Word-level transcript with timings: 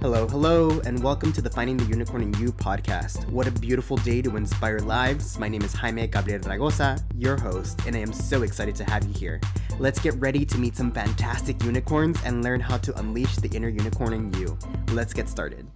Hello, 0.00 0.26
hello, 0.26 0.80
and 0.86 1.02
welcome 1.02 1.30
to 1.30 1.42
the 1.42 1.50
Finding 1.50 1.76
the 1.76 1.84
Unicorn 1.84 2.22
in 2.22 2.32
You 2.40 2.52
podcast. 2.52 3.28
What 3.28 3.46
a 3.46 3.50
beautiful 3.50 3.98
day 3.98 4.22
to 4.22 4.34
inspire 4.34 4.78
lives. 4.78 5.38
My 5.38 5.46
name 5.46 5.60
is 5.60 5.74
Jaime 5.74 6.06
Gabriel 6.06 6.40
Raygoza, 6.40 7.04
your 7.18 7.36
host, 7.36 7.78
and 7.86 7.94
I 7.94 7.98
am 7.98 8.14
so 8.14 8.40
excited 8.40 8.74
to 8.76 8.84
have 8.84 9.04
you 9.06 9.12
here. 9.12 9.42
Let's 9.78 10.00
get 10.00 10.14
ready 10.14 10.46
to 10.46 10.56
meet 10.56 10.74
some 10.74 10.90
fantastic 10.90 11.62
unicorns 11.62 12.18
and 12.24 12.42
learn 12.42 12.60
how 12.60 12.78
to 12.78 12.98
unleash 12.98 13.36
the 13.36 13.54
inner 13.54 13.68
unicorn 13.68 14.14
in 14.14 14.32
you. 14.32 14.56
Let's 14.92 15.12
get 15.12 15.28
started. 15.28 15.66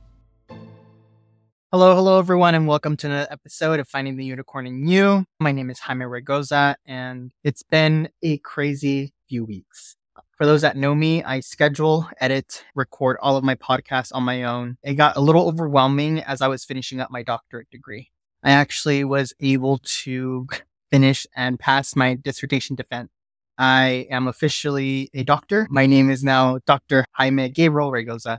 Hello, 1.70 1.94
hello, 1.94 2.18
everyone, 2.18 2.54
and 2.54 2.66
welcome 2.66 2.96
to 2.96 3.08
another 3.08 3.28
episode 3.30 3.78
of 3.78 3.86
Finding 3.86 4.16
the 4.16 4.24
Unicorn 4.24 4.66
in 4.66 4.88
You. 4.88 5.26
My 5.38 5.52
name 5.52 5.68
is 5.68 5.80
Jaime 5.80 6.06
Raygoza, 6.06 6.76
and 6.86 7.30
it's 7.42 7.62
been 7.62 8.08
a 8.22 8.38
crazy 8.38 9.12
few 9.28 9.44
weeks. 9.44 9.96
For 10.36 10.46
those 10.46 10.62
that 10.62 10.76
know 10.76 10.96
me, 10.96 11.22
I 11.22 11.38
schedule, 11.38 12.08
edit, 12.20 12.64
record 12.74 13.18
all 13.22 13.36
of 13.36 13.44
my 13.44 13.54
podcasts 13.54 14.10
on 14.12 14.24
my 14.24 14.42
own. 14.42 14.78
It 14.82 14.94
got 14.94 15.16
a 15.16 15.20
little 15.20 15.46
overwhelming 15.46 16.18
as 16.24 16.42
I 16.42 16.48
was 16.48 16.64
finishing 16.64 16.98
up 16.98 17.08
my 17.08 17.22
doctorate 17.22 17.70
degree. 17.70 18.10
I 18.42 18.50
actually 18.50 19.04
was 19.04 19.32
able 19.38 19.78
to 20.02 20.48
finish 20.90 21.24
and 21.36 21.60
pass 21.60 21.94
my 21.94 22.14
dissertation 22.14 22.74
defense. 22.74 23.10
I 23.58 24.08
am 24.10 24.26
officially 24.26 25.08
a 25.14 25.22
doctor. 25.22 25.68
My 25.70 25.86
name 25.86 26.10
is 26.10 26.24
now 26.24 26.58
Dr. 26.66 27.04
Jaime 27.12 27.48
Gabriel 27.50 27.92
Raygoza. 27.92 28.38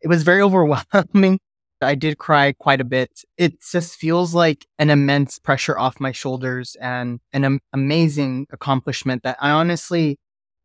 It 0.00 0.08
was 0.08 0.24
very 0.24 0.42
overwhelming. 0.42 1.38
I 1.80 1.94
did 1.94 2.18
cry 2.18 2.54
quite 2.58 2.80
a 2.80 2.84
bit. 2.84 3.20
It 3.36 3.60
just 3.60 3.94
feels 3.94 4.34
like 4.34 4.66
an 4.80 4.90
immense 4.90 5.38
pressure 5.38 5.78
off 5.78 6.00
my 6.00 6.10
shoulders 6.10 6.76
and 6.80 7.20
an 7.32 7.60
amazing 7.72 8.48
accomplishment 8.50 9.22
that 9.22 9.36
I 9.40 9.50
honestly 9.50 10.18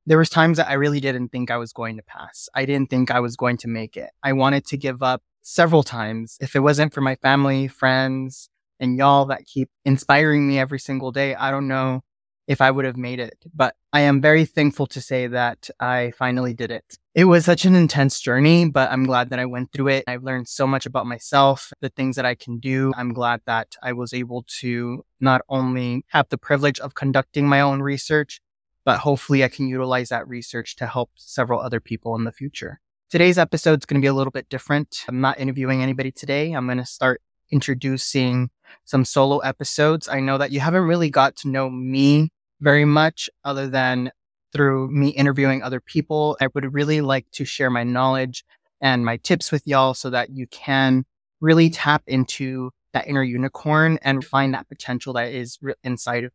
there 0.05 0.17
was 0.17 0.29
times 0.29 0.57
that 0.57 0.69
I 0.69 0.73
really 0.73 0.99
didn't 0.99 1.29
think 1.29 1.51
I 1.51 1.57
was 1.57 1.73
going 1.73 1.97
to 1.97 2.03
pass. 2.03 2.49
I 2.55 2.65
didn't 2.65 2.89
think 2.89 3.11
I 3.11 3.19
was 3.19 3.35
going 3.35 3.57
to 3.57 3.67
make 3.67 3.97
it. 3.97 4.09
I 4.23 4.33
wanted 4.33 4.65
to 4.67 4.77
give 4.77 5.03
up 5.03 5.21
several 5.41 5.83
times. 5.83 6.37
If 6.41 6.55
it 6.55 6.59
wasn't 6.59 6.93
for 6.93 7.01
my 7.01 7.15
family, 7.15 7.67
friends, 7.67 8.49
and 8.79 8.97
y'all 8.97 9.25
that 9.25 9.45
keep 9.45 9.69
inspiring 9.85 10.47
me 10.47 10.59
every 10.59 10.79
single 10.79 11.11
day, 11.11 11.35
I 11.35 11.51
don't 11.51 11.67
know 11.67 12.01
if 12.47 12.61
I 12.61 12.71
would 12.71 12.85
have 12.85 12.97
made 12.97 13.19
it. 13.19 13.37
But 13.53 13.75
I 13.93 14.01
am 14.01 14.21
very 14.21 14.45
thankful 14.45 14.87
to 14.87 15.01
say 15.01 15.27
that 15.27 15.69
I 15.79 16.11
finally 16.17 16.53
did 16.53 16.71
it. 16.71 16.97
It 17.13 17.25
was 17.25 17.45
such 17.45 17.65
an 17.65 17.75
intense 17.75 18.19
journey, 18.19 18.69
but 18.69 18.91
I'm 18.91 19.05
glad 19.05 19.29
that 19.29 19.39
I 19.39 19.45
went 19.45 19.71
through 19.71 19.89
it. 19.89 20.05
I've 20.07 20.23
learned 20.23 20.47
so 20.47 20.65
much 20.65 20.85
about 20.85 21.05
myself, 21.05 21.71
the 21.81 21.89
things 21.89 22.15
that 22.15 22.25
I 22.25 22.35
can 22.35 22.57
do. 22.59 22.91
I'm 22.95 23.13
glad 23.13 23.41
that 23.45 23.75
I 23.83 23.93
was 23.93 24.13
able 24.13 24.45
to 24.61 25.05
not 25.19 25.41
only 25.47 26.05
have 26.07 26.29
the 26.29 26.37
privilege 26.37 26.79
of 26.79 26.95
conducting 26.95 27.47
my 27.47 27.61
own 27.61 27.81
research, 27.81 28.41
but 28.85 28.99
hopefully 28.99 29.43
I 29.43 29.47
can 29.47 29.67
utilize 29.67 30.09
that 30.09 30.27
research 30.27 30.75
to 30.77 30.87
help 30.87 31.11
several 31.15 31.59
other 31.59 31.79
people 31.79 32.15
in 32.15 32.23
the 32.23 32.31
future. 32.31 32.79
Today's 33.09 33.37
episode 33.37 33.79
is 33.79 33.85
going 33.85 34.01
to 34.01 34.03
be 34.03 34.09
a 34.09 34.13
little 34.13 34.31
bit 34.31 34.49
different. 34.49 35.03
I'm 35.07 35.21
not 35.21 35.39
interviewing 35.39 35.81
anybody 35.81 36.11
today. 36.11 36.53
I'm 36.53 36.65
going 36.65 36.77
to 36.77 36.85
start 36.85 37.21
introducing 37.51 38.49
some 38.85 39.03
solo 39.03 39.39
episodes. 39.39 40.07
I 40.07 40.21
know 40.21 40.37
that 40.37 40.51
you 40.51 40.61
haven't 40.61 40.83
really 40.83 41.09
got 41.09 41.35
to 41.37 41.49
know 41.49 41.69
me 41.69 42.29
very 42.61 42.85
much 42.85 43.29
other 43.43 43.67
than 43.67 44.11
through 44.53 44.89
me 44.91 45.09
interviewing 45.09 45.61
other 45.61 45.81
people. 45.81 46.37
I 46.41 46.47
would 46.53 46.73
really 46.73 47.01
like 47.01 47.25
to 47.33 47.45
share 47.45 47.69
my 47.69 47.83
knowledge 47.83 48.43
and 48.79 49.05
my 49.05 49.17
tips 49.17 49.51
with 49.51 49.67
y'all 49.67 49.93
so 49.93 50.09
that 50.09 50.29
you 50.29 50.47
can 50.47 51.05
really 51.39 51.69
tap 51.69 52.03
into 52.07 52.71
that 52.93 53.07
inner 53.07 53.23
unicorn 53.23 53.99
and 54.01 54.23
find 54.23 54.53
that 54.53 54.67
potential 54.67 55.13
that 55.13 55.31
is 55.31 55.59
inside 55.83 56.25
of 56.25 56.31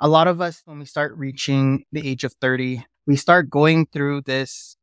a 0.00 0.08
lot 0.08 0.26
of 0.26 0.40
us, 0.40 0.62
when 0.64 0.78
we 0.78 0.84
start 0.84 1.16
reaching 1.16 1.84
the 1.92 2.08
age 2.08 2.24
of 2.24 2.34
30, 2.40 2.84
we 3.06 3.16
start 3.16 3.50
going 3.50 3.86
through 3.86 4.22
this. 4.22 4.76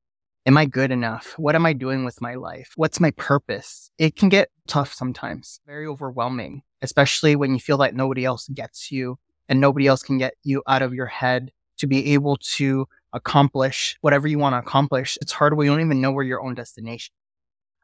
Am 0.46 0.58
I 0.58 0.66
good 0.66 0.92
enough? 0.92 1.34
What 1.38 1.56
am 1.56 1.66
I 1.66 1.74
doing 1.74 2.04
with 2.04 2.22
my 2.22 2.36
life? 2.36 2.72
What's 2.76 3.00
my 3.00 3.12
purpose? 3.12 3.92
It 3.98 4.16
can 4.16 4.30
get 4.30 4.50
tough 4.68 4.94
sometimes, 4.94 5.60
very 5.68 5.86
overwhelming, 5.86 6.64
especially 6.82 7.36
when 7.36 7.54
you 7.54 7.60
feel 7.60 7.78
like 7.78 7.94
nobody 7.94 8.26
else 8.26 8.48
gets 8.48 8.92
you 8.92 9.20
and 9.48 9.60
nobody 9.60 9.86
else 9.86 10.02
can 10.02 10.18
get 10.18 10.34
you 10.44 10.64
out 10.68 10.82
of 10.82 10.94
your 10.94 11.06
head 11.06 11.52
to 11.78 11.88
be 11.88 12.14
able 12.14 12.38
to 12.38 12.88
accomplish 13.14 13.98
whatever 14.02 14.28
you 14.28 14.40
want 14.40 14.54
to 14.54 14.60
accomplish. 14.60 15.18
It's 15.22 15.34
hard 15.34 15.56
when 15.56 15.66
you 15.66 15.72
don't 15.74 15.82
even 15.82 16.02
know 16.02 16.12
where 16.12 16.26
your 16.26 16.42
own 16.42 16.56
destination. 16.56 17.14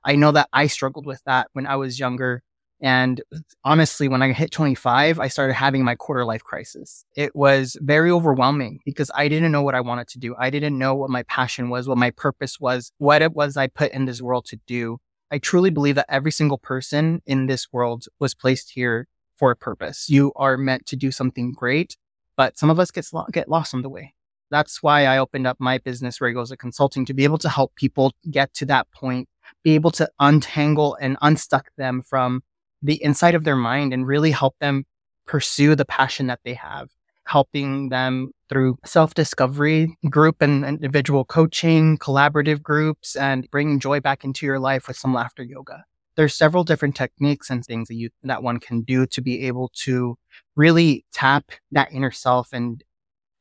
I 0.04 0.16
know 0.16 0.32
that 0.32 0.48
I 0.54 0.68
struggled 0.68 1.06
with 1.06 1.22
that 1.26 1.50
when 1.54 1.68
I 1.68 1.76
was 1.76 2.00
younger 2.00 2.42
and 2.82 3.22
honestly, 3.64 4.08
when 4.08 4.22
I 4.22 4.32
hit 4.34 4.52
25, 4.52 5.20
I 5.20 5.28
started 5.30 5.54
having 5.54 5.84
my 5.84 5.96
quarter 5.96 6.26
life 6.26 6.44
crisis. 6.44 7.06
It 7.16 7.36
was 7.36 7.76
very 7.82 8.12
overwhelming 8.12 8.80
because 8.86 9.10
I 9.16 9.28
didn't 9.28 9.52
know 9.52 9.64
what 9.64 9.74
I 9.76 9.82
wanted 9.82 10.08
to 10.10 10.20
do. 10.20 10.36
I 10.38 10.50
didn't 10.50 10.78
know 10.78 10.94
what 10.94 11.10
my 11.10 11.24
passion 11.24 11.70
was, 11.70 11.88
what 11.88 11.98
my 11.98 12.12
purpose 12.12 12.60
was, 12.60 12.92
what 13.00 13.22
it 13.22 13.34
was 13.34 13.58
I 13.58 13.68
put 13.68 13.92
in 13.92 14.06
this 14.06 14.22
world 14.22 14.46
to 14.46 14.60
do. 14.68 15.00
I 15.32 15.40
truly 15.40 15.72
believe 15.72 15.96
that 15.96 16.06
every 16.08 16.32
single 16.32 16.60
person 16.60 17.22
in 17.26 17.48
this 17.48 17.68
world 17.74 18.06
was 18.20 18.36
placed 18.36 18.72
here 18.72 19.08
for 19.38 19.52
a 19.52 19.56
purpose. 19.56 20.08
You 20.10 20.32
are 20.36 20.56
meant 20.56 20.86
to 20.88 20.96
do 20.96 21.12
something 21.12 21.54
great, 21.54 21.98
but 22.36 22.58
some 22.58 22.70
of 22.70 22.80
us 22.80 22.92
get, 22.92 23.08
get 23.32 23.50
lost 23.50 23.74
on 23.74 23.82
the 23.82 23.90
way. 23.90 24.14
That's 24.50 24.82
why 24.82 25.06
I 25.06 25.18
opened 25.18 25.48
up 25.48 25.58
my 25.60 25.80
business, 25.80 26.20
Raygoza 26.20 26.58
Consulting, 26.58 27.06
to 27.06 27.14
be 27.14 27.24
able 27.24 27.38
to 27.40 27.50
help 27.50 27.76
people 27.76 28.14
get 28.32 28.54
to 28.56 28.66
that 28.68 28.90
point, 28.92 29.28
be 29.64 29.72
able 29.76 29.92
to 29.92 30.10
untangle 30.20 30.96
and 31.02 31.18
unstuck 31.22 31.68
them 31.78 32.02
from 32.02 32.44
the 32.88 33.04
inside 33.04 33.36
of 33.36 33.44
their 33.44 33.56
mind 33.56 33.94
and 33.94 34.08
really 34.08 34.32
help 34.32 34.56
them 34.60 34.86
pursue 35.28 35.76
the 35.76 35.86
passion 35.86 36.28
that 36.28 36.40
they 36.46 36.54
have, 36.54 36.90
helping 37.26 37.90
them 37.90 38.32
through 38.50 38.78
self 38.86 39.14
discovery, 39.14 39.96
group 40.10 40.42
and 40.42 40.66
individual 40.66 41.26
coaching, 41.26 41.98
collaborative 41.98 42.64
groups, 42.64 43.16
and 43.18 43.48
bringing 43.52 43.80
joy 43.80 44.00
back 44.00 44.24
into 44.24 44.46
your 44.46 44.58
life 44.58 44.88
with 44.88 44.98
some 44.98 45.14
laughter 45.14 45.44
yoga. 45.44 45.84
There's 46.16 46.34
several 46.34 46.64
different 46.64 46.96
techniques 46.96 47.50
and 47.50 47.64
things 47.64 47.90
that 47.90 47.96
you, 47.96 48.10
that 48.24 48.42
one 48.42 48.60
can 48.60 48.82
do 48.82 49.06
to 49.08 49.22
be 49.22 49.46
able 49.46 49.70
to 49.84 50.18
really 50.56 51.06
tap 51.12 51.52
that 51.74 51.92
inner 51.92 52.10
self 52.10 52.54
and 52.54 52.84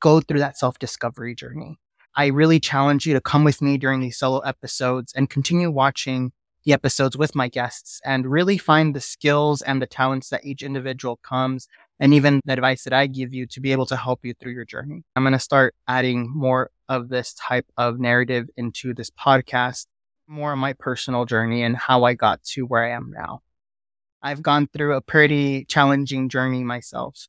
go 0.01 0.21
through 0.21 0.41
that 0.41 0.59
self 0.59 0.79
discovery 0.81 1.37
journey. 1.37 1.79
I 2.17 2.27
really 2.27 2.59
challenge 2.59 3.07
you 3.07 3.15
to 3.15 3.21
come 3.21 3.45
with 3.45 3.63
me 3.63 3.79
during 3.79 4.01
these 4.01 4.19
solo 4.19 4.41
episodes 4.41 5.13
and 5.15 5.31
continue 5.31 5.71
watching 5.71 6.33
the 6.67 6.73
episodes 6.73 7.17
with 7.17 7.37
my 7.37 7.49
guests 7.49 8.01
and 8.05 8.27
really 8.27 8.59
find 8.59 8.95
the 8.95 9.01
skills 9.01 9.63
and 9.63 9.81
the 9.81 9.87
talents 9.87 10.31
that 10.31 10.45
each 10.45 10.65
individual 10.65 11.17
comes 11.23 11.69
and 12.01 12.13
even 12.13 12.41
the 12.45 12.53
advice 12.53 12.83
that 12.83 12.93
I 12.93 13.07
give 13.07 13.33
you 13.33 13.47
to 13.47 13.61
be 13.61 13.71
able 13.71 13.87
to 13.87 13.97
help 13.97 14.25
you 14.25 14.35
through 14.35 14.53
your 14.53 14.65
journey. 14.65 15.05
I'm 15.15 15.23
going 15.23 15.33
to 15.33 15.39
start 15.39 15.77
adding 15.87 16.29
more 16.29 16.71
of 16.89 17.09
this 17.09 17.35
type 17.35 17.67
of 17.77 18.01
narrative 18.01 18.49
into 18.57 18.93
this 18.93 19.11
podcast, 19.11 19.87
more 20.27 20.53
of 20.53 20.59
my 20.59 20.73
personal 20.73 21.25
journey 21.25 21.63
and 21.63 21.77
how 21.77 22.03
I 22.03 22.15
got 22.15 22.43
to 22.43 22.67
where 22.67 22.85
I 22.85 22.91
am 22.91 23.13
now. 23.17 23.43
I've 24.21 24.43
gone 24.43 24.67
through 24.67 24.97
a 24.97 25.01
pretty 25.01 25.67
challenging 25.67 26.29
journey 26.29 26.65
myself. 26.65 27.29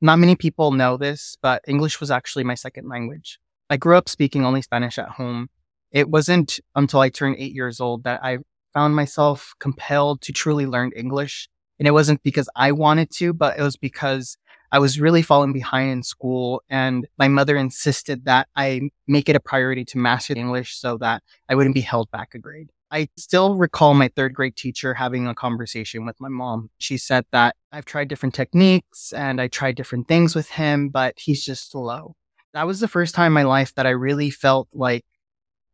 Not 0.00 0.18
many 0.18 0.34
people 0.34 0.72
know 0.72 0.96
this, 0.96 1.36
but 1.40 1.62
English 1.68 2.00
was 2.00 2.10
actually 2.10 2.42
my 2.42 2.56
second 2.56 2.88
language. 2.88 3.38
I 3.70 3.76
grew 3.76 3.96
up 3.96 4.08
speaking 4.08 4.44
only 4.44 4.60
Spanish 4.60 4.98
at 4.98 5.10
home. 5.10 5.50
It 5.92 6.10
wasn't 6.10 6.58
until 6.74 6.98
I 6.98 7.10
turned 7.10 7.36
eight 7.38 7.54
years 7.54 7.80
old 7.80 8.02
that 8.04 8.24
I 8.24 8.38
found 8.72 8.96
myself 8.96 9.54
compelled 9.58 10.20
to 10.22 10.32
truly 10.32 10.66
learn 10.66 10.92
English. 10.96 11.48
And 11.78 11.88
it 11.88 11.92
wasn't 11.92 12.22
because 12.22 12.48
I 12.54 12.72
wanted 12.72 13.10
to, 13.12 13.32
but 13.32 13.58
it 13.58 13.62
was 13.62 13.76
because 13.76 14.36
I 14.70 14.78
was 14.78 15.00
really 15.00 15.22
falling 15.22 15.52
behind 15.52 15.90
in 15.90 16.02
school. 16.02 16.62
And 16.70 17.06
my 17.18 17.28
mother 17.28 17.56
insisted 17.56 18.24
that 18.24 18.48
I 18.56 18.90
make 19.06 19.28
it 19.28 19.36
a 19.36 19.40
priority 19.40 19.84
to 19.86 19.98
master 19.98 20.34
English 20.34 20.76
so 20.76 20.96
that 20.98 21.22
I 21.48 21.54
wouldn't 21.54 21.74
be 21.74 21.80
held 21.82 22.10
back 22.10 22.34
a 22.34 22.38
grade. 22.38 22.70
I 22.90 23.08
still 23.16 23.54
recall 23.54 23.94
my 23.94 24.08
third 24.08 24.34
grade 24.34 24.54
teacher 24.54 24.92
having 24.94 25.26
a 25.26 25.34
conversation 25.34 26.04
with 26.04 26.20
my 26.20 26.28
mom. 26.28 26.68
She 26.76 26.98
said 26.98 27.24
that 27.32 27.56
I've 27.72 27.86
tried 27.86 28.08
different 28.08 28.34
techniques 28.34 29.14
and 29.14 29.40
I 29.40 29.48
tried 29.48 29.76
different 29.76 30.08
things 30.08 30.34
with 30.34 30.50
him, 30.50 30.90
but 30.90 31.14
he's 31.18 31.44
just 31.44 31.70
slow. 31.70 32.16
That 32.52 32.66
was 32.66 32.80
the 32.80 32.88
first 32.88 33.14
time 33.14 33.28
in 33.28 33.32
my 33.32 33.44
life 33.44 33.74
that 33.76 33.86
I 33.86 33.90
really 33.90 34.28
felt 34.28 34.68
like, 34.74 35.06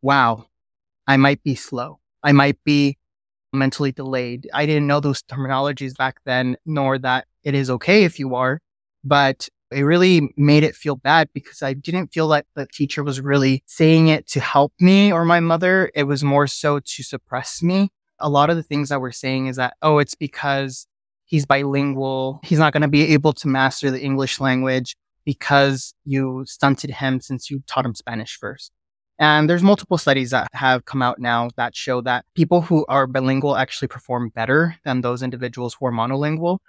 wow, 0.01 0.45
I 1.07 1.17
might 1.17 1.43
be 1.43 1.55
slow. 1.55 1.99
I 2.23 2.31
might 2.31 2.63
be 2.63 2.97
mentally 3.53 3.91
delayed. 3.91 4.49
I 4.53 4.65
didn't 4.65 4.87
know 4.87 4.99
those 4.99 5.21
terminologies 5.23 5.95
back 5.95 6.19
then, 6.25 6.57
nor 6.65 6.97
that 6.99 7.25
it 7.43 7.55
is 7.55 7.69
okay 7.69 8.03
if 8.03 8.19
you 8.19 8.35
are, 8.35 8.59
but 9.03 9.47
it 9.71 9.81
really 9.81 10.33
made 10.35 10.63
it 10.63 10.75
feel 10.75 10.95
bad 10.95 11.29
because 11.33 11.61
I 11.61 11.73
didn't 11.73 12.13
feel 12.13 12.27
like 12.27 12.45
the 12.55 12.67
teacher 12.67 13.03
was 13.03 13.21
really 13.21 13.63
saying 13.65 14.07
it 14.07 14.27
to 14.29 14.39
help 14.39 14.73
me 14.79 15.11
or 15.11 15.25
my 15.25 15.39
mother. 15.39 15.91
It 15.93 16.03
was 16.03 16.23
more 16.23 16.47
so 16.47 16.79
to 16.79 17.03
suppress 17.03 17.61
me. 17.61 17.89
A 18.19 18.29
lot 18.29 18.49
of 18.49 18.57
the 18.57 18.63
things 18.63 18.89
that 18.89 18.99
we're 18.99 19.11
saying 19.11 19.47
is 19.47 19.57
that, 19.57 19.75
oh, 19.81 19.99
it's 19.99 20.15
because 20.15 20.87
he's 21.25 21.45
bilingual. 21.45 22.39
He's 22.43 22.59
not 22.59 22.73
going 22.73 22.81
to 22.81 22.87
be 22.87 23.13
able 23.13 23.33
to 23.33 23.47
master 23.47 23.91
the 23.91 24.01
English 24.01 24.39
language 24.39 24.95
because 25.23 25.93
you 26.03 26.43
stunted 26.47 26.89
him 26.89 27.21
since 27.21 27.51
you 27.51 27.61
taught 27.67 27.85
him 27.85 27.93
Spanish 27.93 28.37
first. 28.37 28.71
And 29.19 29.49
there's 29.49 29.61
multiple 29.61 29.97
studies 29.97 30.29
that 30.31 30.47
have 30.53 30.85
come 30.85 31.01
out 31.01 31.19
now 31.19 31.49
that 31.57 31.75
show 31.75 31.99
that 32.01 32.23
people 32.35 32.61
who 32.61 32.85
are 32.87 33.05
bilingual 33.05 33.57
actually 33.57 33.89
perform 33.89 34.29
better 34.29 34.77
than 34.85 35.01
those 35.01 35.21
individuals 35.21 35.75
who 35.77 35.87
are 35.87 35.91
monolingual. 35.91 36.59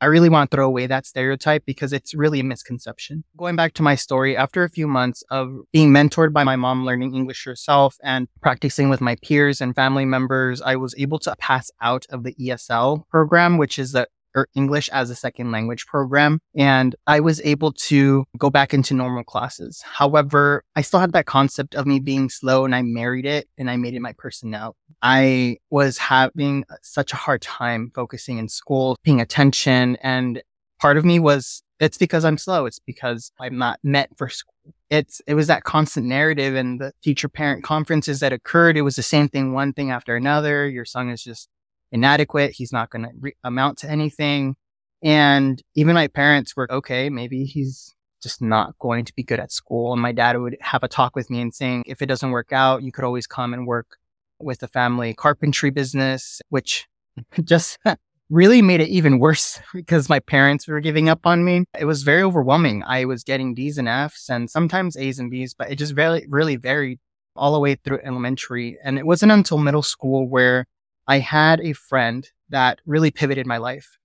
I 0.00 0.06
really 0.06 0.28
want 0.28 0.50
to 0.50 0.56
throw 0.56 0.66
away 0.66 0.88
that 0.88 1.06
stereotype 1.06 1.64
because 1.64 1.92
it's 1.92 2.12
really 2.12 2.40
a 2.40 2.44
misconception. 2.44 3.22
Going 3.36 3.54
back 3.54 3.72
to 3.74 3.84
my 3.84 3.94
story, 3.94 4.36
after 4.36 4.64
a 4.64 4.68
few 4.68 4.88
months 4.88 5.22
of 5.30 5.60
being 5.72 5.90
mentored 5.90 6.32
by 6.32 6.42
my 6.42 6.56
mom, 6.56 6.84
learning 6.84 7.14
English 7.14 7.44
herself 7.44 7.94
and 8.02 8.26
practicing 8.40 8.88
with 8.88 9.00
my 9.00 9.14
peers 9.22 9.60
and 9.60 9.72
family 9.72 10.04
members, 10.04 10.60
I 10.60 10.74
was 10.74 10.92
able 10.98 11.20
to 11.20 11.36
pass 11.38 11.70
out 11.80 12.04
of 12.10 12.24
the 12.24 12.34
ESL 12.34 13.08
program, 13.10 13.58
which 13.58 13.78
is 13.78 13.92
the 13.92 14.08
or 14.34 14.48
English 14.54 14.88
as 14.90 15.10
a 15.10 15.14
second 15.14 15.50
language 15.50 15.86
program. 15.86 16.40
And 16.56 16.94
I 17.06 17.20
was 17.20 17.40
able 17.42 17.72
to 17.72 18.24
go 18.38 18.50
back 18.50 18.74
into 18.74 18.94
normal 18.94 19.24
classes. 19.24 19.82
However, 19.84 20.64
I 20.76 20.82
still 20.82 21.00
had 21.00 21.12
that 21.12 21.26
concept 21.26 21.74
of 21.74 21.86
me 21.86 22.00
being 22.00 22.28
slow 22.28 22.64
and 22.64 22.74
I 22.74 22.82
married 22.82 23.26
it 23.26 23.48
and 23.58 23.70
I 23.70 23.76
made 23.76 23.94
it 23.94 24.00
my 24.00 24.12
personality. 24.12 24.76
I 25.02 25.56
was 25.70 25.98
having 25.98 26.64
such 26.82 27.12
a 27.12 27.16
hard 27.16 27.42
time 27.42 27.90
focusing 27.94 28.38
in 28.38 28.48
school, 28.48 28.96
paying 29.04 29.20
attention. 29.20 29.96
And 30.02 30.42
part 30.80 30.96
of 30.96 31.04
me 31.04 31.18
was, 31.18 31.62
it's 31.80 31.98
because 31.98 32.24
I'm 32.24 32.38
slow. 32.38 32.66
It's 32.66 32.78
because 32.78 33.32
I'm 33.40 33.58
not 33.58 33.80
meant 33.82 34.16
for 34.16 34.28
school. 34.28 34.54
It's, 34.90 35.20
it 35.26 35.34
was 35.34 35.48
that 35.48 35.64
constant 35.64 36.06
narrative 36.06 36.54
and 36.54 36.80
the 36.80 36.92
teacher 37.02 37.28
parent 37.28 37.64
conferences 37.64 38.20
that 38.20 38.32
occurred. 38.32 38.76
It 38.76 38.82
was 38.82 38.94
the 38.94 39.02
same 39.02 39.28
thing, 39.28 39.52
one 39.52 39.72
thing 39.72 39.90
after 39.90 40.14
another. 40.14 40.68
Your 40.68 40.84
son 40.84 41.08
is 41.08 41.24
just 41.24 41.48
inadequate. 41.92 42.52
He's 42.52 42.72
not 42.72 42.90
going 42.90 43.04
to 43.04 43.10
re- 43.20 43.36
amount 43.44 43.78
to 43.78 43.90
anything. 43.90 44.56
And 45.02 45.62
even 45.74 45.94
my 45.94 46.08
parents 46.08 46.56
were 46.56 46.70
okay. 46.72 47.10
Maybe 47.10 47.44
he's 47.44 47.94
just 48.22 48.40
not 48.40 48.78
going 48.78 49.04
to 49.04 49.14
be 49.14 49.22
good 49.22 49.40
at 49.40 49.52
school. 49.52 49.92
And 49.92 50.00
my 50.00 50.12
dad 50.12 50.38
would 50.38 50.56
have 50.60 50.82
a 50.82 50.88
talk 50.88 51.14
with 51.14 51.28
me 51.28 51.40
and 51.40 51.54
saying, 51.54 51.84
if 51.86 52.00
it 52.02 52.06
doesn't 52.06 52.30
work 52.30 52.52
out, 52.52 52.82
you 52.82 52.92
could 52.92 53.04
always 53.04 53.26
come 53.26 53.52
and 53.52 53.66
work 53.66 53.98
with 54.40 54.60
the 54.60 54.68
family 54.68 55.12
carpentry 55.14 55.70
business, 55.70 56.40
which 56.48 56.88
just 57.44 57.78
really 58.30 58.62
made 58.62 58.80
it 58.80 58.88
even 58.88 59.18
worse 59.18 59.60
because 59.74 60.08
my 60.08 60.20
parents 60.20 60.66
were 60.66 60.80
giving 60.80 61.08
up 61.08 61.26
on 61.26 61.44
me. 61.44 61.64
It 61.78 61.84
was 61.84 62.02
very 62.02 62.22
overwhelming. 62.22 62.82
I 62.86 63.04
was 63.04 63.24
getting 63.24 63.54
D's 63.54 63.78
and 63.78 63.88
F's 63.88 64.28
and 64.28 64.48
sometimes 64.48 64.96
A's 64.96 65.18
and 65.18 65.30
B's, 65.30 65.54
but 65.54 65.70
it 65.70 65.76
just 65.76 65.94
really, 65.94 66.24
really 66.28 66.56
varied 66.56 67.00
all 67.34 67.52
the 67.52 67.60
way 67.60 67.74
through 67.74 68.00
elementary. 68.04 68.78
And 68.84 68.98
it 68.98 69.06
wasn't 69.06 69.32
until 69.32 69.58
middle 69.58 69.82
school 69.82 70.28
where 70.28 70.66
I 71.06 71.18
had 71.18 71.60
a 71.60 71.72
friend 71.72 72.28
that 72.50 72.80
really 72.86 73.10
pivoted 73.10 73.46
my 73.46 73.58
life. 73.58 73.98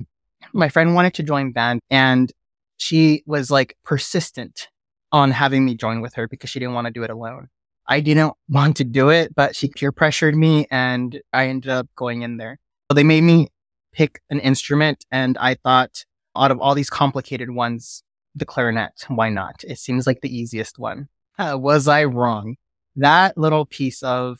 My 0.53 0.69
friend 0.69 0.95
wanted 0.95 1.13
to 1.15 1.23
join 1.23 1.51
band 1.51 1.81
and 1.89 2.31
she 2.77 3.23
was 3.25 3.51
like 3.51 3.77
persistent 3.83 4.69
on 5.11 5.31
having 5.31 5.65
me 5.65 5.75
join 5.75 6.01
with 6.01 6.15
her 6.15 6.27
because 6.27 6.49
she 6.49 6.59
didn't 6.59 6.75
want 6.75 6.85
to 6.87 6.93
do 6.93 7.03
it 7.03 7.09
alone. 7.09 7.49
I 7.87 8.01
didn't 8.01 8.33
want 8.49 8.77
to 8.77 8.83
do 8.83 9.09
it, 9.09 9.33
but 9.33 9.55
she 9.55 9.69
peer 9.69 9.91
pressured 9.91 10.35
me 10.35 10.67
and 10.69 11.21
I 11.31 11.47
ended 11.47 11.71
up 11.71 11.87
going 11.95 12.21
in 12.21 12.37
there. 12.37 12.59
So 12.89 12.95
they 12.95 13.03
made 13.03 13.23
me 13.23 13.49
pick 13.93 14.21
an 14.29 14.39
instrument 14.39 15.05
and 15.11 15.37
I 15.37 15.55
thought 15.55 16.05
out 16.35 16.51
of 16.51 16.59
all 16.59 16.75
these 16.75 16.89
complicated 16.89 17.51
ones, 17.51 18.03
the 18.35 18.45
clarinet, 18.45 18.91
why 19.07 19.29
not? 19.29 19.63
It 19.67 19.79
seems 19.79 20.05
like 20.05 20.21
the 20.21 20.35
easiest 20.35 20.77
one. 20.77 21.07
Uh, 21.39 21.57
was 21.59 21.87
I 21.87 22.03
wrong? 22.03 22.55
That 22.95 23.37
little 23.37 23.65
piece 23.65 24.03
of 24.03 24.39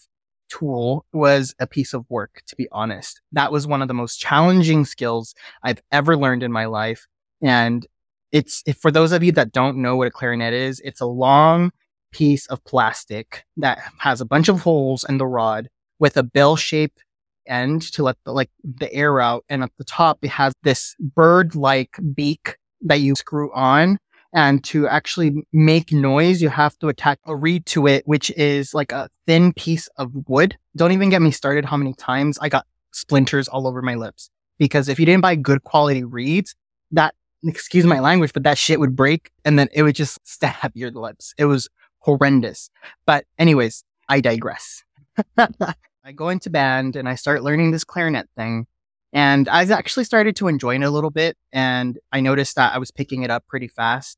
tool 0.50 1.06
was 1.14 1.56
a 1.60 1.68
piece 1.68 1.94
of 1.94 2.06
work, 2.10 2.42
to 2.48 2.56
be 2.56 2.68
honest. 2.72 3.22
That 3.32 3.52
was 3.52 3.68
one 3.68 3.82
of 3.82 3.88
the 3.88 3.94
most 3.94 4.20
challenging 4.20 4.86
skills 4.86 5.34
I've 5.64 5.82
ever 5.92 6.18
learned 6.18 6.44
in 6.44 6.52
my 6.52 6.66
life. 6.66 7.08
And 7.42 7.86
it's, 8.32 8.64
for 8.80 8.92
those 8.92 9.12
of 9.12 9.24
you 9.24 9.32
that 9.34 9.52
don't 9.52 9.78
know 9.78 9.96
what 9.96 10.08
a 10.08 10.12
clarinet 10.12 10.54
is, 10.54 10.80
it's 10.82 11.02
a 11.02 11.06
long 11.06 11.72
piece 12.12 12.48
of 12.48 12.64
plastic 12.64 13.46
that 13.58 13.80
has 14.00 14.22
a 14.22 14.26
bunch 14.26 14.48
of 14.48 14.62
holes 14.62 15.06
in 15.08 15.18
the 15.18 15.28
rod 15.28 15.70
with 16.00 16.18
a 16.18 16.24
bell 16.24 16.56
shaped 16.56 17.04
end 17.48 17.82
to 17.82 18.04
let 18.04 18.18
the, 18.26 18.32
like 18.32 18.50
the 18.64 18.92
air 18.94 19.22
out. 19.22 19.46
And 19.50 19.64
at 19.64 19.72
the 19.78 19.84
top, 19.84 20.20
it 20.22 20.30
has 20.30 20.54
this 20.64 20.96
bird 21.00 21.56
like 21.56 21.98
beak 22.14 22.58
that 22.82 23.00
you 23.00 23.16
screw 23.16 23.52
on 23.54 23.98
and 24.34 24.64
to 24.66 24.88
actually 24.88 25.44
make 25.54 25.92
noise, 25.92 26.42
you 26.42 26.50
have 26.50 26.78
to 26.80 26.90
attach 26.90 27.20
uh, 27.28 27.32
a 27.32 27.36
reed 27.36 27.66
to 27.68 27.88
it, 27.88 28.04
which 28.06 28.30
is 28.32 28.74
like 28.74 28.92
a 28.92 29.10
thin 29.26 29.54
piece 29.54 29.88
of 29.98 30.12
wood. 30.28 30.58
Don't 30.76 30.92
even 30.92 31.10
get 31.10 31.22
me 31.22 31.32
started 31.32 31.66
how 31.66 31.78
many 31.78 31.94
times 31.94 32.38
I 32.40 32.50
got 32.50 32.66
splinters 32.92 33.48
all 33.48 33.68
over 33.68 33.82
my 33.82 33.96
lips. 33.96 34.30
Because 34.58 34.90
if 34.90 35.00
you 35.00 35.06
didn't 35.06 35.22
buy 35.22 35.36
good 35.36 35.64
quality 35.64 36.04
reeds, 36.04 36.56
that, 36.92 37.14
excuse 37.44 37.86
my 37.86 38.00
language, 38.00 38.34
but 38.34 38.44
that 38.44 38.58
shit 38.58 38.80
would 38.80 38.96
break 38.96 39.32
and 39.46 39.58
then 39.58 39.70
it 39.72 39.84
would 39.84 39.96
just 39.96 40.20
stab 40.28 40.72
your 40.76 40.92
lips. 40.92 41.34
It 41.38 41.46
was 41.46 41.70
horrendous. 42.00 42.70
But 43.06 43.26
anyways, 43.38 43.84
I 44.10 44.22
digress. 44.22 44.84
I 45.38 46.12
go 46.16 46.30
into 46.30 46.50
band 46.50 46.96
and 46.96 47.08
I 47.08 47.16
start 47.16 47.44
learning 47.44 47.72
this 47.72 47.84
clarinet 47.84 48.30
thing. 48.36 48.68
And 49.13 49.48
I 49.50 49.63
actually 49.63 50.04
started 50.04 50.36
to 50.38 50.48
enjoy 50.48 50.75
it 50.75 50.83
a 50.83 50.89
little 50.89 51.12
bit. 51.12 51.38
And 51.51 51.98
I 52.12 52.19
noticed 52.19 52.56
that 52.56 52.74
I 52.74 52.77
was 52.77 52.92
picking 52.92 53.24
it 53.24 53.30
up 53.30 53.45
pretty 53.48 53.68
fast. 53.68 54.18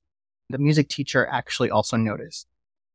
The 0.49 0.57
music 0.57 0.89
teacher 0.89 1.27
actually 1.27 1.69
also 1.69 1.95
noticed. 1.95 2.47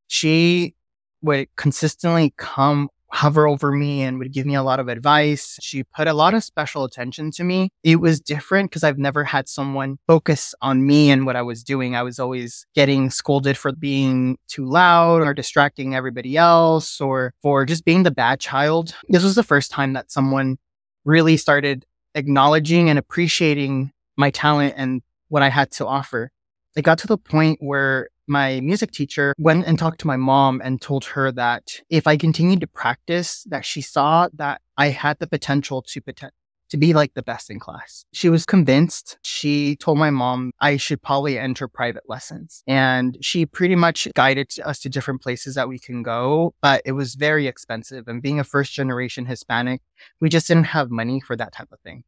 She 0.08 0.74
would 1.22 1.48
consistently 1.56 2.34
come 2.36 2.88
hover 3.14 3.46
over 3.46 3.70
me 3.70 4.02
and 4.02 4.18
would 4.18 4.32
give 4.32 4.44
me 4.44 4.56
a 4.56 4.62
lot 4.62 4.80
of 4.80 4.88
advice. 4.88 5.56
She 5.62 5.84
put 5.84 6.08
a 6.08 6.12
lot 6.12 6.34
of 6.34 6.42
special 6.42 6.82
attention 6.82 7.30
to 7.32 7.44
me. 7.44 7.70
It 7.84 7.96
was 8.00 8.20
different 8.20 8.70
because 8.70 8.82
I've 8.82 8.98
never 8.98 9.22
had 9.22 9.48
someone 9.48 9.98
focus 10.08 10.52
on 10.60 10.84
me 10.84 11.12
and 11.12 11.24
what 11.24 11.36
I 11.36 11.42
was 11.42 11.62
doing. 11.62 11.94
I 11.94 12.02
was 12.02 12.18
always 12.18 12.66
getting 12.74 13.10
scolded 13.10 13.56
for 13.56 13.70
being 13.70 14.36
too 14.48 14.66
loud 14.66 15.22
or 15.22 15.32
distracting 15.32 15.94
everybody 15.94 16.36
else 16.36 17.00
or 17.00 17.32
for 17.40 17.64
just 17.64 17.84
being 17.84 18.02
the 18.02 18.10
bad 18.10 18.40
child. 18.40 18.96
This 19.08 19.22
was 19.22 19.36
the 19.36 19.44
first 19.44 19.70
time 19.70 19.92
that 19.92 20.10
someone 20.10 20.58
really 21.04 21.36
started 21.36 21.84
acknowledging 22.14 22.88
and 22.88 22.98
appreciating 22.98 23.92
my 24.16 24.30
talent 24.30 24.74
and 24.76 25.02
what 25.28 25.42
I 25.42 25.48
had 25.48 25.70
to 25.72 25.86
offer. 25.86 26.30
It 26.76 26.82
got 26.82 26.98
to 26.98 27.06
the 27.06 27.18
point 27.18 27.58
where 27.60 28.08
my 28.26 28.60
music 28.60 28.90
teacher 28.90 29.34
went 29.38 29.66
and 29.66 29.78
talked 29.78 30.00
to 30.00 30.06
my 30.06 30.16
mom 30.16 30.60
and 30.64 30.80
told 30.80 31.04
her 31.04 31.30
that 31.32 31.80
if 31.90 32.06
I 32.06 32.16
continued 32.16 32.60
to 32.60 32.66
practice, 32.66 33.44
that 33.50 33.64
she 33.64 33.82
saw 33.82 34.28
that 34.34 34.60
I 34.76 34.88
had 34.88 35.18
the 35.18 35.26
potential 35.26 35.82
to 35.82 36.00
pretend 36.00 36.32
to 36.70 36.76
be 36.76 36.92
like 36.92 37.14
the 37.14 37.22
best 37.22 37.50
in 37.50 37.58
class. 37.60 38.04
She 38.12 38.28
was 38.28 38.44
convinced. 38.44 39.18
She 39.22 39.76
told 39.76 39.98
my 39.98 40.10
mom 40.10 40.52
I 40.60 40.76
should 40.76 41.02
probably 41.02 41.38
enter 41.38 41.68
private 41.68 42.04
lessons. 42.08 42.62
And 42.66 43.18
she 43.20 43.46
pretty 43.46 43.76
much 43.76 44.08
guided 44.14 44.50
us 44.64 44.80
to 44.80 44.88
different 44.88 45.22
places 45.22 45.54
that 45.54 45.68
we 45.68 45.78
can 45.78 46.02
go, 46.02 46.54
but 46.62 46.82
it 46.84 46.92
was 46.92 47.14
very 47.14 47.46
expensive. 47.46 48.08
And 48.08 48.22
being 48.22 48.40
a 48.40 48.44
first 48.44 48.72
generation 48.72 49.26
Hispanic, 49.26 49.82
we 50.20 50.28
just 50.28 50.48
didn't 50.48 50.64
have 50.64 50.90
money 50.90 51.20
for 51.20 51.36
that 51.36 51.52
type 51.52 51.68
of 51.72 51.80
thing. 51.80 52.04